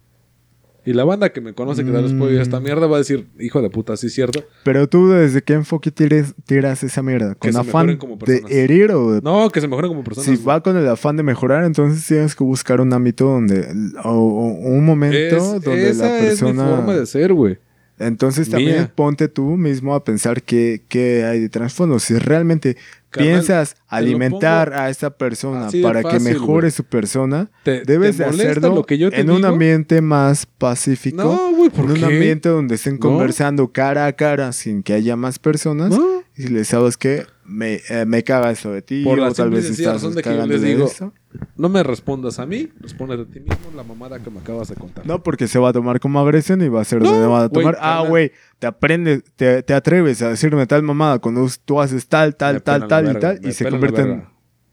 [0.89, 2.63] Y la banda que me conoce que tal vez puede oír esta Mm.
[2.63, 4.43] mierda va a decir, hijo de puta, sí es cierto.
[4.63, 7.35] Pero tú, ¿desde qué enfoque tires- tiras esa mierda?
[7.35, 10.25] ¿Con afán de herir o de No, que se mejoren como personas.
[10.39, 13.67] Si va con el afán de mejorar, entonces tienes que buscar un ámbito donde.
[14.03, 16.49] o, o un momento Es- donde esa la persona.
[16.63, 17.57] es mi forma de ser, güey.
[17.99, 18.91] Entonces también Mía.
[18.95, 21.99] ponte tú mismo a pensar qué, qué hay de trasfondo.
[21.99, 22.77] Si realmente
[23.09, 28.29] Carnal, piensas alimentar a esta persona para que mejore su persona, ¿Te- debes te de
[28.29, 31.17] hacerlo lo que yo te en un ambiente más pacífico.
[31.23, 32.99] No, güey, ¿por en un ambiente donde estén No.
[32.99, 35.89] conversando cara a cara sin que haya más personas.
[35.89, 36.23] No.
[36.41, 39.03] Y le sabes que me, eh, me caga eso de ti.
[39.03, 41.13] Por la o tal vez estás razón de que yo cagando les de digo, esto.
[41.57, 44.75] No me respondas a mí, responde a ti mismo la mamada que me acabas de
[44.75, 45.05] contar.
[45.05, 47.43] No, porque se va a tomar como agresión y va a ser No, donde va
[47.43, 47.77] a tomar.
[47.81, 52.37] ah, güey, te aprendes, te, te atreves a decirme tal mamada cuando tú haces tal,
[52.37, 54.23] tal, Me tal, tal y tal y se convierte en.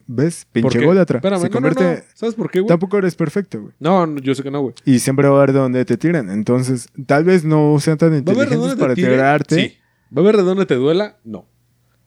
[0.09, 0.45] ¿Ves?
[0.45, 0.85] ¿Por Pinche qué?
[0.85, 1.19] ególatra.
[1.19, 1.85] Espérame, se no, no, convierte.
[1.85, 2.03] no.
[2.15, 2.69] ¿Sabes por qué, güey?
[2.69, 3.73] Tampoco eres perfecto, güey.
[3.81, 4.75] No, no, yo sé que no, güey.
[4.85, 6.31] Y siempre va a haber de donde te tiran.
[6.31, 9.55] Entonces, tal vez no sean tan ¿Va a haber de inteligentes dónde para tirarte.
[9.57, 9.77] Sí.
[10.17, 11.17] ¿Va a haber de dónde te duela?
[11.25, 11.49] No.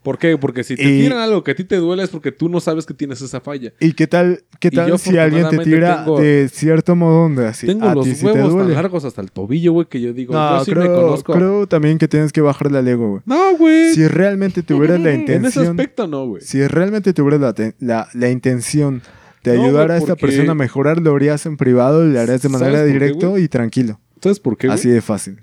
[0.03, 0.37] ¿Por qué?
[0.37, 2.61] Porque si te Y- tiran algo que a ti te duele es porque tú no
[2.61, 3.73] sabes que tienes esa falla.
[3.81, 7.47] ¿Y qué tal, qué tal yo si alguien te tira tengo- de cierto modo donde
[7.47, 10.33] así Tengo a los te huevos tan largos hasta el tobillo, güey, que yo digo,
[10.33, 11.33] No, yo sí me creo, conozco.
[11.33, 13.21] creo también que tienes que bajarle al ego, güey.
[13.25, 13.93] No, güey.
[13.93, 16.41] Si realmente tuvieras la en ese intención aspecto no, güey.
[16.43, 19.01] Si realmente tuvieras la, la, la intención
[19.43, 22.41] de No, ayudar a esta persona a mejorar, lo harías en privado y lo harías
[22.41, 23.43] de ¿Sabes manera güey?
[23.43, 23.99] y tranquilo.
[24.21, 24.67] ¿Sabes por qué?
[24.69, 25.39] Así de fácil.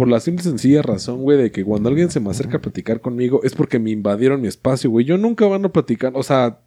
[0.00, 2.60] Por la simple y sencilla razón, güey, de que cuando alguien se me acerca a
[2.62, 5.04] platicar conmigo es porque me invadieron mi espacio, güey.
[5.04, 6.60] Yo nunca van a platicar, o sea,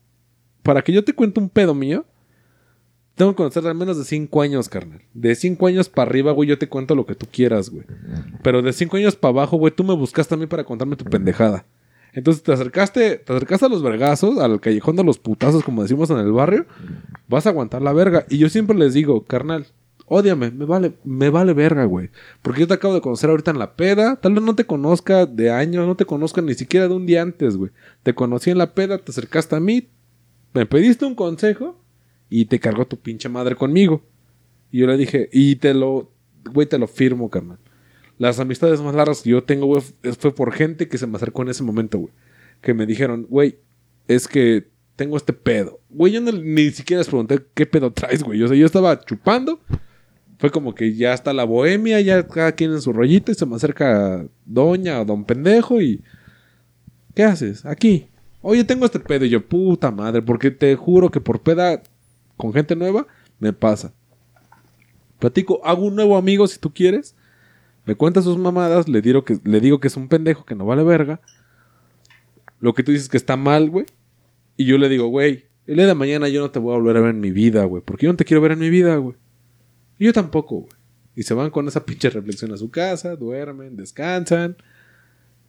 [0.61, 2.05] para que yo te cuente un pedo mío,
[3.15, 5.01] tengo que conocer al menos de cinco años, carnal.
[5.15, 7.85] De cinco años para arriba, güey, yo te cuento lo que tú quieras, güey.
[8.43, 11.05] Pero de cinco años para abajo, güey, tú me buscaste a mí para contarme tu
[11.05, 11.65] pendejada.
[12.13, 16.11] Entonces te acercaste, te acercaste a los vergazos, al callejón de los putazos, como decimos
[16.11, 16.67] en el barrio,
[17.27, 18.27] vas a aguantar la verga.
[18.29, 19.65] Y yo siempre les digo, carnal,
[20.05, 22.09] ódiame, me vale, me vale verga, güey.
[22.41, 25.25] Porque yo te acabo de conocer ahorita en la peda, tal vez no te conozca
[25.25, 27.71] de años, no te conozca ni siquiera de un día antes, güey.
[28.03, 29.89] Te conocí en la peda, te acercaste a mí,
[30.53, 31.79] me pediste un consejo
[32.29, 34.03] y te cargó tu pinche madre conmigo.
[34.71, 36.11] Y yo le dije, y te lo,
[36.51, 37.59] güey, te lo firmo, carnal.
[38.17, 39.81] Las amistades más largas que yo tengo, güey,
[40.19, 42.13] fue por gente que se me acercó en ese momento, güey.
[42.61, 43.57] Que me dijeron, güey,
[44.07, 45.79] es que tengo este pedo.
[45.89, 48.39] Güey, yo ni siquiera les pregunté qué pedo traes, güey.
[48.39, 49.59] Yo estaba chupando.
[50.43, 53.45] Fue como que ya está la bohemia, ya cada quien en su rollito y se
[53.45, 56.03] me acerca doña o don pendejo y...
[57.15, 57.65] ¿Qué haces?
[57.65, 58.09] Aquí.
[58.41, 59.23] Oye, tengo este pedo.
[59.23, 61.81] Y yo, puta madre, porque te juro que por peda
[62.35, 63.07] con gente nueva
[63.39, 63.93] me pasa.
[65.17, 67.15] Platico, hago un nuevo amigo si tú quieres.
[67.85, 70.65] Me cuenta sus mamadas, le digo que, le digo que es un pendejo, que no
[70.65, 71.21] vale verga.
[72.59, 73.85] Lo que tú dices que está mal, güey.
[74.57, 76.97] Y yo le digo, güey, el día de mañana yo no te voy a volver
[76.97, 77.81] a ver en mi vida, güey.
[77.81, 79.15] Porque yo no te quiero ver en mi vida, güey.
[79.99, 80.73] Yo tampoco, güey.
[81.15, 84.57] Y se van con esa pinche reflexión a su casa, duermen, descansan.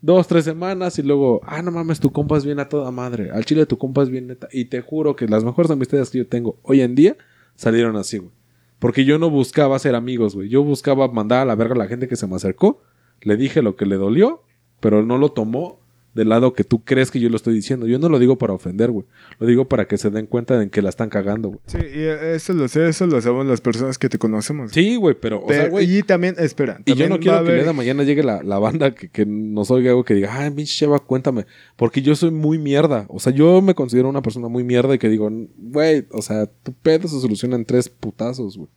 [0.03, 3.30] Dos, tres semanas y luego, ah, no mames, tu compa es bien a toda madre.
[3.30, 4.49] Al chile tu compa es bien neta.
[4.53, 7.16] Y te juro que las mejores amistades que yo tengo hoy en día
[7.55, 8.32] salieron así, güey.
[8.78, 10.51] Porque yo no buscaba ser amigos, güey.
[10.51, 12.82] Yo buscaba mandar a la verga a la gente que se me acercó.
[13.22, 14.42] Le dije lo que le dolió,
[14.80, 15.80] pero no lo tomó
[16.15, 17.87] del lado que tú crees que yo lo estoy diciendo.
[17.89, 19.05] Yo no lo digo para ofender, güey.
[19.41, 21.61] Lo digo para que se den cuenta de que la están cagando, güey.
[21.67, 24.71] Sí, y eso lo sé, eso lo saben las personas que te conocemos.
[24.73, 25.99] Sí, güey, pero, o sea, Pero- güey.
[25.99, 26.81] y también, espera.
[26.85, 29.09] Y yo no quiero que el día haber- de mañana llegue la, la banda que,
[29.09, 31.47] que nos oiga algo que diga, ay, pinche chava, cuéntame.
[31.77, 33.07] Porque yo soy muy mierda.
[33.09, 36.47] O sea, yo me considero una persona muy mierda y que digo, güey, o sea,
[36.47, 38.69] tu pedo se soluciona en tres putazos, güey.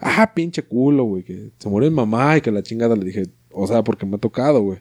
[0.00, 3.24] Ah, pinche culo, güey, que se murió mi mamá y que la chingada le dije,
[3.50, 4.78] o sea, porque me ha tocado, güey.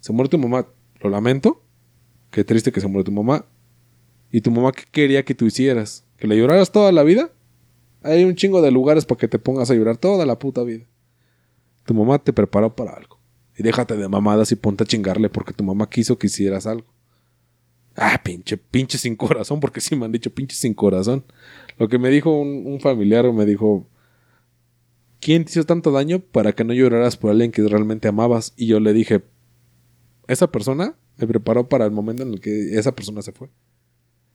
[0.00, 0.66] Se murió tu mamá,
[1.00, 1.62] lo lamento.
[2.30, 3.46] Qué triste que se murió tu mamá.
[4.30, 6.04] ¿Y tu mamá qué quería que tú hicieras?
[6.16, 7.30] ¿Que le lloraras toda la vida?
[8.02, 10.84] Hay un chingo de lugares para que te pongas a llorar toda la puta vida.
[11.84, 13.18] Tu mamá te preparó para algo.
[13.56, 16.86] Y déjate de mamadas y ponte a chingarle porque tu mamá quiso que hicieras algo.
[17.96, 21.24] Ah, pinche, pinche sin corazón, porque sí me han dicho pinche sin corazón.
[21.78, 23.88] Lo que me dijo un, un familiar me dijo,
[25.20, 28.52] ¿quién te hizo tanto daño para que no lloraras por alguien que realmente amabas?
[28.56, 29.24] Y yo le dije,
[30.28, 33.48] esa persona me preparó para el momento en el que esa persona se fue.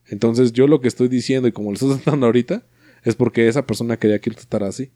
[0.06, 2.66] Entonces yo lo que estoy diciendo y como lo estoy tratando ahorita
[3.04, 4.90] es porque esa persona quería que él tratara así.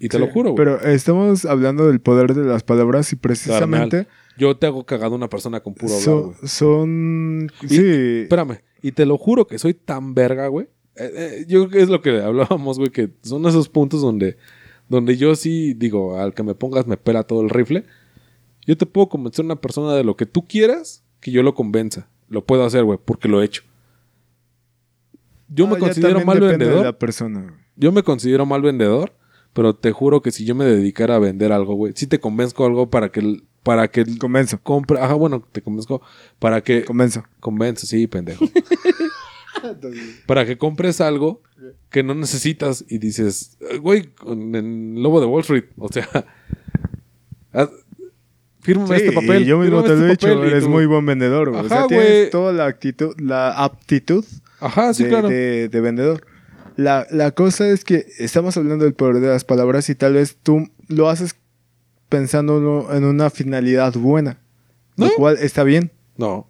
[0.00, 0.56] Y te Sí, lo juro, güey.
[0.56, 5.16] Pero estamos hablando del poder de las palabras y precisamente Carnal, yo te hago cagado
[5.16, 6.34] una persona con puro hablar, güey.
[6.44, 7.50] son...
[7.62, 8.20] Y- Sí.
[8.22, 10.66] Espérame, y te lo juro que soy tan verga, güey.
[10.94, 14.36] Eh, eh, yo creo que es lo que hablábamos, güey, que son esos puntos donde,
[14.88, 17.84] donde yo sí digo, al que me pongas me pela todo el rifle.
[18.68, 21.54] Yo te puedo convencer a una persona de lo que tú quieras que yo lo
[21.54, 22.06] convenza.
[22.28, 23.62] Lo puedo hacer, güey, porque lo he hecho.
[25.48, 26.84] Yo Ah, me ya considero mal de vendedor.
[26.84, 27.40] la persona.
[27.40, 27.54] güey.
[27.76, 29.14] Yo me considero mal vendedor,
[29.54, 32.66] pero te juro que si yo me dedicara a vender algo, güey, si te convenzco
[32.66, 34.60] algo para que el- para que Convenzo.
[34.62, 36.00] compre, ajá, bueno, te convenzco
[36.38, 37.24] para que Convenzo.
[37.40, 38.44] convence, sí, pendejo.
[40.26, 41.42] para que compres algo
[41.90, 46.08] que no necesitas y dices, "Eh, güey, el lobo de Wall Street, o sea,
[48.68, 49.42] fírmame Sí, este papel.
[49.42, 51.50] y yo mismo te lo he este dicho, papel", y eres tú, muy buen vendedor,
[51.50, 51.64] güey.
[51.64, 54.24] o sea, Ajá, tienes toda la actitud, la aptitud
[54.60, 55.28] Ajá, sí, de, claro.
[55.28, 56.26] de- de vendedor.
[56.76, 60.36] La, la cosa es que estamos hablando del poder de las palabras y tal vez
[60.42, 61.34] tú lo haces
[62.08, 64.38] pensando en una finalidad buena.
[64.96, 65.12] Lo ¿No?
[65.16, 65.90] cual está bien.
[66.16, 66.48] No.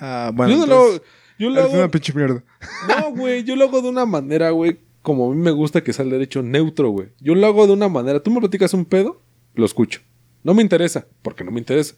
[0.00, 1.00] Ah, bueno, yo no entonces,
[1.38, 2.42] lo, yo lo hago, una pinche mierda.
[2.88, 5.92] no, güey, yo lo hago de una manera, güey, como a mí me gusta que
[5.92, 7.08] sea el derecho neutro, güey.
[7.20, 9.20] Yo lo hago de una manera, tú me platicas un pedo,
[9.54, 10.00] lo escucho.
[10.46, 11.96] No me interesa, porque no me interesa.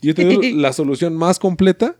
[0.00, 1.96] Y yo te doy la solución más completa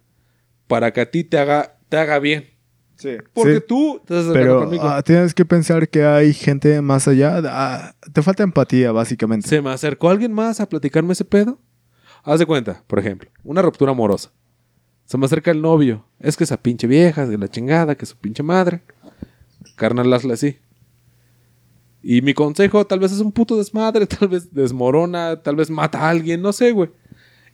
[0.69, 2.51] para que a ti te haga, te haga bien.
[2.97, 3.17] Sí.
[3.33, 4.85] Porque Sí, tú te estás acercando pero conmigo.
[4.85, 7.41] ah, tienes que pensar que hay gente más allá.
[7.47, 9.49] ah, te falta empatía, básicamente.
[9.49, 11.59] ¿Se me acercó alguien más a platicarme ese pedo?
[12.23, 14.31] Haz de cuenta, por ejemplo, una ruptura amorosa.
[15.05, 16.07] Se me acerca el novio.
[16.21, 18.83] Es que esa pinche vieja, de la chingada, que su pinche madre.
[19.75, 20.59] Carnal, hazle así.
[22.03, 26.01] Y mi consejo, tal vez es un puto desmadre, tal vez desmorona, tal vez mata
[26.01, 26.91] a alguien, no sé, güey.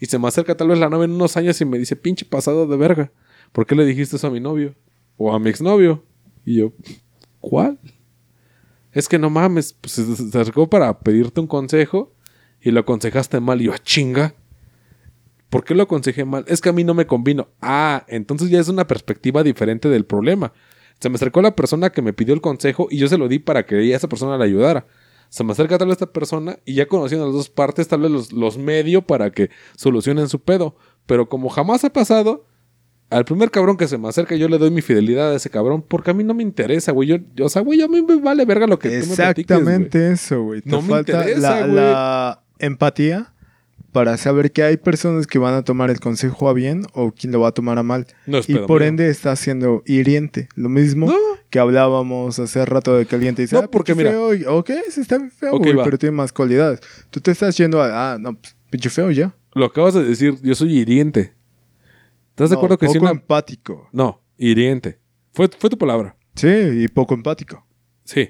[0.01, 2.25] Y se me acerca tal vez la novia en unos años y me dice, pinche
[2.25, 3.13] pasado de verga.
[3.53, 4.75] ¿Por qué le dijiste eso a mi novio?
[5.17, 6.05] O a mi exnovio.
[6.45, 6.73] Y yo,
[7.41, 7.79] ¿cuál?
[8.93, 10.03] Es que no mames, pues se
[10.39, 12.13] acercó para pedirte un consejo
[12.61, 13.61] y lo aconsejaste mal.
[13.61, 14.35] Y yo, "Ah, chinga.
[15.51, 16.45] ¿Por qué lo aconsejé mal?
[16.49, 17.49] Es que a mí no me convino.
[17.61, 20.53] Ah, entonces ya es una perspectiva diferente del problema.
[21.01, 23.39] Se me acercó la persona que me pidió el consejo y yo se lo di
[23.39, 24.87] para que esa persona le ayudara.
[25.29, 28.11] Se me acerca tal vez esta persona y ya conociendo las dos partes, tal vez
[28.11, 30.77] los, los medio para que solucionen su pedo.
[31.05, 32.47] Pero como jamás ha pasado,
[33.11, 35.83] al primer cabrón que se me acerca yo le doy mi fidelidad a ese cabrón
[35.87, 37.09] porque a mí no me interesa, güey.
[37.09, 39.17] Yo, yo, o sea, güey, a mí me vale verga lo que tú me platiques,
[39.17, 39.77] güey.
[39.77, 40.63] Exactamente eso, güey.
[40.63, 41.75] Te No me falta interesa, la, güey.
[41.75, 43.35] la empatía
[43.93, 47.33] para saber que hay personas que van a tomar el consejo a bien o quien
[47.33, 48.07] lo va a tomar a mal.
[48.27, 50.49] No Y por ende está siendo hiriente.
[50.55, 51.15] Lo mismo No.
[51.49, 54.11] que hablábamos hace rato de que alguien te dice, No, ah, porque mira.
[54.11, 54.35] feo.
[54.35, 56.81] y- Ok, sí está feo, güey, pero tiene más cualidades.
[57.11, 59.35] Tú te estás yendo a, ah, no, pues, pinche feo ya.
[59.55, 61.33] Lo acabas de decir, yo soy hiriente.
[62.31, 63.11] ¿Estás de No, acuerdo que poco si una...
[63.13, 63.89] empático.
[63.93, 64.99] No, hiriente.
[65.33, 66.17] Fue, fue tu palabra.
[66.35, 67.67] Sí, y poco empático.
[68.05, 68.29] Sí.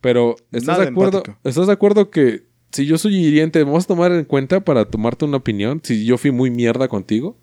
[0.00, 1.18] Pero ¿estás Nada de acuerdo?
[1.18, 1.38] empático.
[1.42, 4.84] ¿Estás de acuerdo que si yo soy hiriente, me vas a tomar en cuenta para
[4.84, 5.80] tomarte una opinión?
[5.82, 7.36] Si yo fui muy mierda contigo.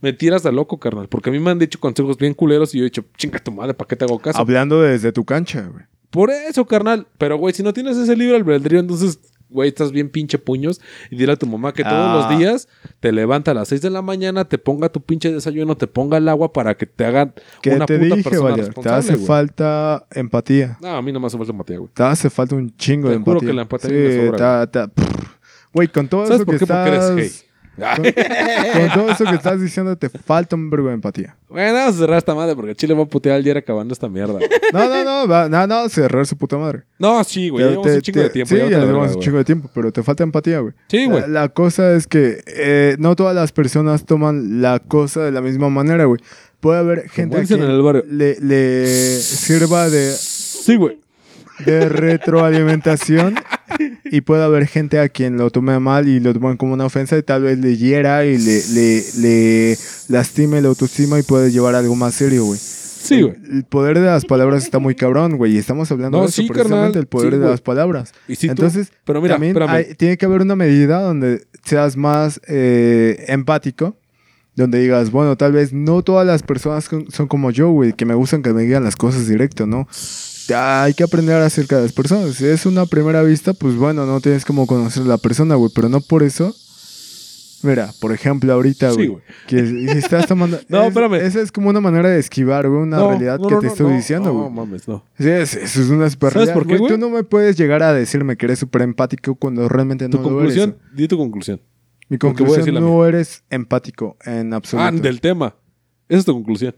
[0.00, 1.08] Me tiras de loco, carnal.
[1.08, 3.52] Porque a mí me han dicho consejos bien culeros y yo he dicho, chinga tu
[3.52, 4.38] madre, ¿para qué te hago caso?
[4.38, 5.84] Hablando desde tu cancha, güey.
[6.08, 7.06] Por eso, carnal.
[7.18, 9.18] Pero, güey, si no tienes ese libre albedrío, entonces,
[9.50, 10.80] güey, estás bien pinche puños.
[11.10, 12.28] Y dile a tu mamá que todos Ah.
[12.30, 12.68] los días
[13.00, 16.16] te levanta a las 6 de la mañana, te ponga tu pinche desayuno, te ponga
[16.18, 18.74] el agua para que te hagan ¿Qué una te puta dije, persona Valer?
[18.74, 20.78] Te hace falta empatía.
[20.80, 21.90] No, a mí no me hace falta empatía, güey.
[21.92, 23.48] Te hace falta un chingo Te de juro empatía.
[23.48, 24.70] que la empatía sí, me sobra.
[25.72, 26.66] Güey, con todo ¿Sabes eso por que qué?
[26.66, 27.10] Porque estás...
[27.10, 27.49] eres gay.
[27.80, 31.36] Con, con todo eso que estás diciendo, te falta un verbo de empatía.
[31.48, 34.08] Bueno, vamos a cerrar esta madre porque Chile va a putear al día acabando esta
[34.08, 34.34] mierda.
[34.34, 34.48] güey.
[34.72, 36.82] No, no, no, va- no, no, cerrar su puta madre.
[36.98, 37.64] No, sí, güey.
[37.64, 38.48] Te- Llevamos un chingo de te- tiempo.
[38.54, 40.74] Sí, ya ya llevamos un chingo de tiempo, pero te falta empatía, güey.
[40.88, 41.22] Sí, güey.
[41.22, 45.40] La, la cosa es que eh, no todas las personas toman la cosa de la
[45.40, 46.20] misma manera, güey.
[46.60, 48.04] Puede haber gente barrio.
[48.08, 48.86] le, le
[49.20, 51.00] sirva de, Sí, güey.
[51.64, 53.34] De retroalimentación
[54.04, 57.16] y puede haber gente a quien lo tome mal y lo tomen como una ofensa
[57.18, 61.74] y tal vez le hiera y le, le, le lastime la autoestima y puede llevar
[61.74, 62.58] a algo más serio, güey.
[62.58, 63.34] Sí, güey.
[63.50, 66.42] El poder de las palabras está muy cabrón, güey, y estamos hablando No, de eso
[66.42, 67.00] sí, precisamente, carnal.
[67.00, 68.12] el poder Sí, de las palabras.
[68.28, 71.96] Y si tú- Entonces, pero mira, también hay- tiene que haber una medida donde seas
[71.96, 73.96] más eh, empático,
[74.54, 78.12] donde digas, bueno, tal vez no todas las personas son como yo, güey, que me
[78.14, 79.88] gustan que me digan las cosas directo, ¿no?
[80.50, 82.34] Ya Hay que aprender acerca de las personas.
[82.34, 85.70] Si es una primera vista, pues bueno, no tienes como conocer a la persona, güey,
[85.74, 86.54] pero no por eso.
[87.62, 89.22] Mira, por ejemplo, ahorita, Sí, güey, güey.
[89.46, 90.58] que estás tomando...
[90.68, 91.14] No, es- espérame.
[91.16, 93.66] Esa es como una manera de esquivar, güey, una No, realidad no, que no, te
[93.66, 94.44] no, estoy no, diciendo, güey.
[94.44, 95.04] No, mames, no.
[95.18, 96.90] Sí, es- eso es una super ¿Sabes por qué, güey?
[96.90, 100.22] Tú no me puedes llegar a decirme que eres súper empático cuando realmente Tu no
[100.22, 100.96] lo conclusión, eres.
[100.96, 101.60] di tu conclusión.
[102.08, 104.88] Mi porque voy a conclusión, no eres empático en absoluto.
[104.88, 105.54] Ah, del tema.
[106.08, 106.74] Esa es tu conclusión.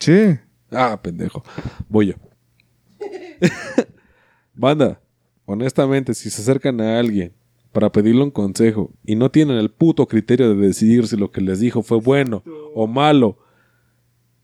[0.00, 0.36] Sí.
[0.72, 1.42] Ah, pendejo.
[1.88, 2.14] Voy yo.
[4.54, 5.00] Banda,
[5.46, 7.32] honestamente, si se acercan a alguien
[7.72, 11.40] para pedirle un consejo y no tienen el puto criterio de decidir si lo que
[11.40, 12.42] les dijo fue bueno
[12.74, 13.38] o malo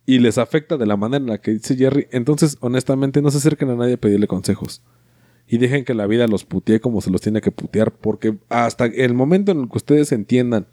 [0.06, 3.38] y les afecta de la manera en la que dice Jerry, entonces honestamente no se
[3.38, 4.82] acerquen a nadie a pedirle consejos.
[5.46, 8.86] Y dejen que la vida los putee como se los tiene que putear, porque hasta
[8.86, 10.66] el momento en el que ustedes entiendan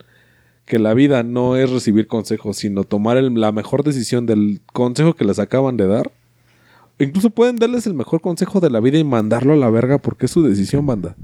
[0.65, 5.13] que la vida no es recibir consejos, sino tomar el- la mejor decisión del consejo
[5.15, 6.11] que les acaban de dar,
[6.99, 10.25] incluso pueden darles el mejor consejo de la vida y mandarlo a la verga porque
[10.25, 11.15] es su decisión, banda.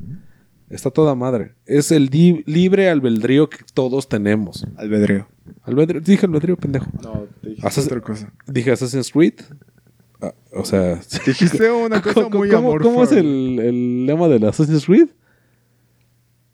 [0.69, 1.53] Está toda madre.
[1.65, 2.09] Es el
[2.45, 4.65] libre albedrío que todos tenemos.
[4.75, 5.27] Albedrío.
[5.63, 6.87] Albedrío, dije albedrío, pendejo.
[7.03, 8.33] No, te dije otra cosa.
[8.47, 9.35] Dije Assassin's Creed.
[10.21, 12.83] Ah, o sea, Dijiste una cosa ¿Cómo, muy cómo- amorfa.
[12.89, 15.09] cómo es el, el lema de la Assassin's Creed?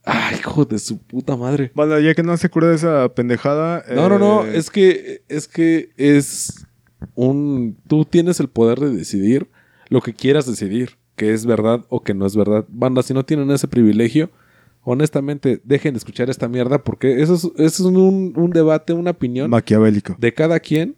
[0.04, 1.72] Ay, hijo de su puta madre.
[1.76, 3.84] Bueno, ya que no se acuerda de esa pendejada.
[3.94, 4.46] No, no, no.
[4.46, 6.66] eh, Es que, es que es
[7.16, 7.78] un.
[7.88, 9.48] Tú tienes el poder de decidir
[9.90, 12.66] lo que quieras decidir, que es verdad o que no es verdad.
[12.70, 14.30] Banda, si no tienen ese privilegio,
[14.84, 19.12] honestamente, dejen de escuchar esta mierda porque eso es, eso es un, un debate, una
[19.12, 20.16] opinión Maquiavélico.
[20.20, 20.96] de cada quien.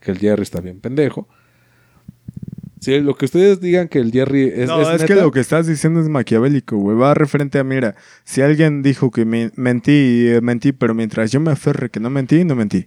[0.00, 1.26] Que el Jerry está bien pendejo.
[2.80, 4.68] Si lo que ustedes digan que el Jerry es.
[4.68, 6.96] no, es, es que lo que estás diciendo es maquiavélico, güey.
[6.96, 11.40] Va referente a, mira, si alguien dijo que me- mentí, eh, mentí, pero mientras yo
[11.40, 12.86] me aferre que no mentí, no mentí.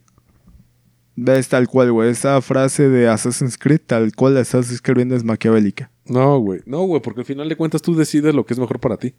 [1.23, 2.09] Ves tal cual, güey.
[2.09, 5.91] Esa frase de Assassin's Creed, tal cual la estás escribiendo, es maquiavélica.
[6.05, 6.61] No, güey.
[6.65, 9.13] No, güey, porque al final de cuentas tú decides lo que es mejor para ti.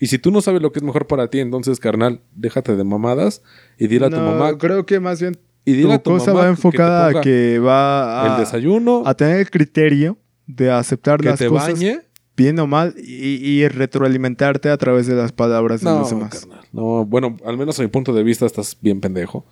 [0.00, 2.82] Y si tú no sabes lo que es mejor para ti, entonces, carnal, déjate de
[2.82, 3.42] mamadas
[3.78, 4.58] y dile a tu mamá.
[4.58, 7.20] creo que más bien Y dile tu a tu cosa mamá va que enfocada ponga
[7.20, 11.48] a que va a, el desayuno, a tener el criterio de aceptar que las te
[11.48, 12.00] cosas bañe.
[12.36, 16.40] bien o mal y, y retroalimentarte a través de las palabras de No, los demás.
[16.40, 16.66] carnal.
[16.72, 19.46] No, bueno, al menos a mi punto de vista estás bien pendejo.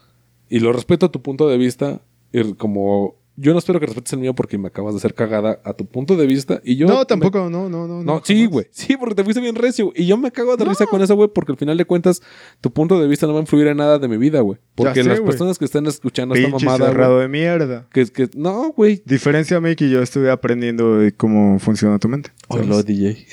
[0.54, 2.02] Y lo respeto a tu punto de vista.
[2.30, 5.60] Y como yo no espero que respetes el mío porque me acabas de hacer cagada
[5.64, 6.60] a tu punto de vista.
[6.62, 8.02] Y yo no, me- tampoco, no, no, no.
[8.04, 8.66] No, sí, güey.
[8.70, 9.92] Sí, porque te fuiste bien recio.
[9.96, 12.20] Y yo me cago de risa con eso, güey, porque al final de cuentas,
[12.60, 14.58] tu punto de vista no va a influir en nada de mi vida, güey.
[14.74, 17.88] Porque sé, las personas que están escuchando esta Pinche mamada, cerrado güey, de mierda.
[17.90, 19.02] que, que no, güey.
[19.06, 22.30] Diferencia a mí que yo estuve aprendiendo de cómo funciona tu mente.
[22.50, 22.84] ¿sabes?
[22.84, 23.26] DJ.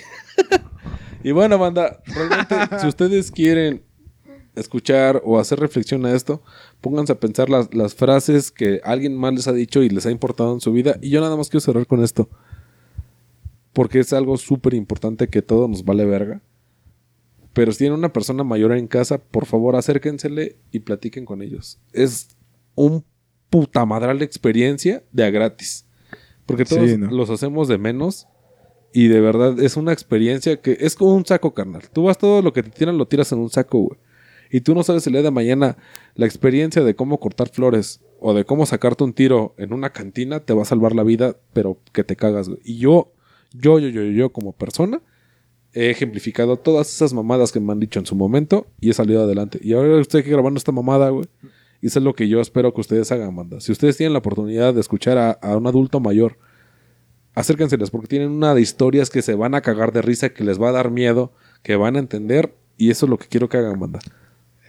[1.23, 3.83] y bueno, banda, realmente, si ustedes quieren
[4.59, 6.41] escuchar o hacer reflexión a esto,
[6.81, 10.11] pónganse a pensar las, las frases que alguien más les ha dicho y les ha
[10.11, 10.97] importado en su vida.
[11.01, 12.29] Y yo nada más quiero cerrar con esto.
[13.73, 16.41] Porque es algo súper importante que todo nos vale verga.
[17.53, 21.79] Pero si tienen una persona mayor en casa, por favor acérquensele y platiquen con ellos.
[21.93, 22.29] Es
[22.75, 23.03] un
[23.49, 25.85] puta madral experiencia de a gratis.
[26.45, 27.11] Porque Sí, todos ¿no?
[27.11, 28.27] los hacemos de menos.
[28.91, 31.83] Y de verdad es una experiencia que es como un saco, carnal.
[31.93, 33.99] Tú vas todo lo que te tiran, lo tiras en un saco, güey.
[34.49, 35.77] Y tú no sabes el día de mañana
[36.15, 40.39] la experiencia de cómo cortar flores o de cómo sacarte un tiro en una cantina
[40.39, 42.49] te va a salvar la vida, pero que te cagas.
[42.63, 43.13] Y yo,
[43.53, 45.01] yo, yo, yo, yo como persona
[45.73, 49.23] he ejemplificado todas esas mamadas que me han dicho en su momento y he salido
[49.23, 49.59] adelante.
[49.61, 51.27] Y ahora estoy aquí grabando esta mamada, güey.
[51.81, 53.61] Y eso es lo que yo espero que ustedes hagan, banda.
[53.61, 56.37] Si ustedes tienen la oportunidad de escuchar a, a un adulto mayor,
[57.35, 60.61] acérquenseles porque tienen una de historias que se van a cagar de risa, que les
[60.61, 61.31] va a dar miedo,
[61.63, 62.55] que van a entender.
[62.77, 63.99] Y eso es lo que quiero que hagan, banda.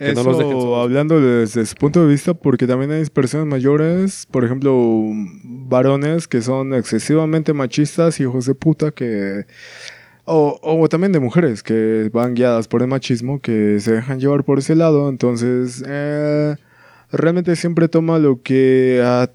[0.01, 0.83] Que no Eso los dejen solos.
[0.83, 4.73] hablando desde su punto de vista, porque también hay personas mayores, por ejemplo,
[5.43, 9.45] varones que son excesivamente machistas, hijos de puta, que...
[10.25, 14.43] O, o también de mujeres que van guiadas por el machismo, que se dejan llevar
[14.43, 15.07] por ese lado.
[15.09, 16.55] Entonces, eh,
[17.11, 19.29] realmente siempre toma lo que a-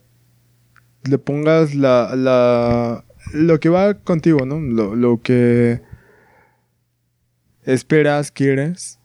[1.09, 3.05] le pongas la, la...
[3.33, 4.59] Lo que va contigo, ¿no?
[4.61, 5.81] Lo, lo que
[7.64, 8.99] esperas, quieres.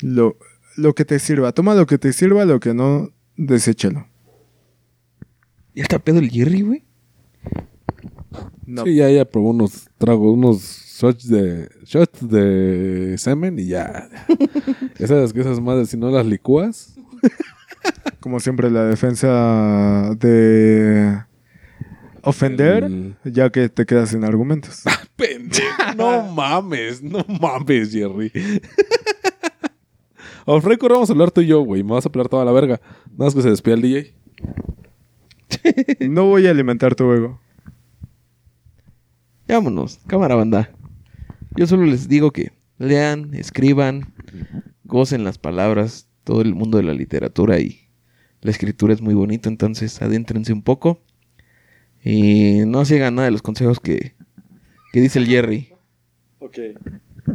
[0.00, 0.36] Lo,
[0.76, 1.52] lo que te sirva.
[1.52, 4.06] Toma lo que te sirva, lo que no, deséchalo.
[5.74, 6.84] ¿Ya está pedo el Jerry, güey?
[8.66, 8.84] No.
[8.84, 10.60] Sí, ya, ya probó unos tragos, unos
[10.98, 14.08] shots de, shots de semen y ya.
[14.98, 16.94] esas, que esas madres, si no las licúas.
[18.20, 21.22] Como siempre, la defensa de
[22.22, 24.82] ofender, el- ya que te quedas sin argumentos.
[25.16, 28.32] Pendejo, no mames, no mames, Jerry.
[30.46, 31.82] Off record vamos a hablar tú y yo, güey.
[31.82, 32.80] Me vas a hablar toda la verga.
[33.12, 34.14] Nada más que se despida el DJ.
[36.08, 37.40] No voy a alimentar tu ego.
[39.48, 40.70] Vámonos, cámara banda.
[41.56, 44.12] Yo solo les digo que lean, escriban,
[44.84, 47.88] gocen las palabras, todo el mundo de la literatura y
[48.40, 51.02] la escritura es muy bonito, entonces adéntrense un poco
[52.02, 54.14] y no sigan nada de los consejos que,
[54.92, 55.72] que dice el Jerry.
[56.40, 56.58] Ok.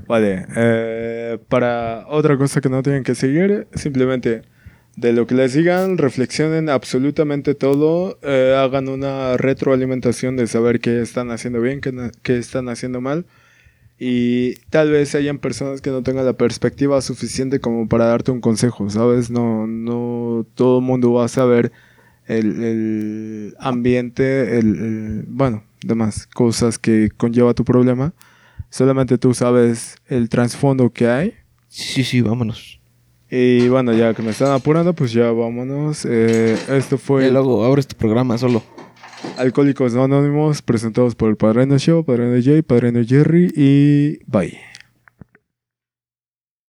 [0.08, 0.46] Vale.
[0.56, 4.42] eh, para otra cosa que no tienen que seguir, simplemente
[4.96, 11.02] de lo que les digan, reflexionen absolutamente todo, eh, hagan una retroalimentación de saber qué
[11.02, 11.94] están haciendo bien, qué,
[12.24, 13.26] qué están haciendo mal.
[13.98, 18.40] Y tal vez hayan personas que no tengan la perspectiva suficiente como para darte un
[18.42, 19.30] consejo, ¿sabes?
[19.30, 21.72] No, no todo el mundo va a saber
[22.28, 28.14] el, el ambiente, el, el- bueno, demás cosas que conlleva tu problema.
[28.70, 31.34] Solamente tú sabes el trasfondo que hay.
[31.68, 32.80] Sí, sí, vámonos.
[33.32, 36.06] Y bueno, ya que me están apurando, pues ya vámonos.
[36.06, 37.28] Eh, esto fue...
[37.28, 38.64] Y luego abres tu programa solo.
[39.38, 44.58] Alcohólicos No Anónimos, presentados por el Padrino Show, Padrino Jay, Padrino Jerry y bye.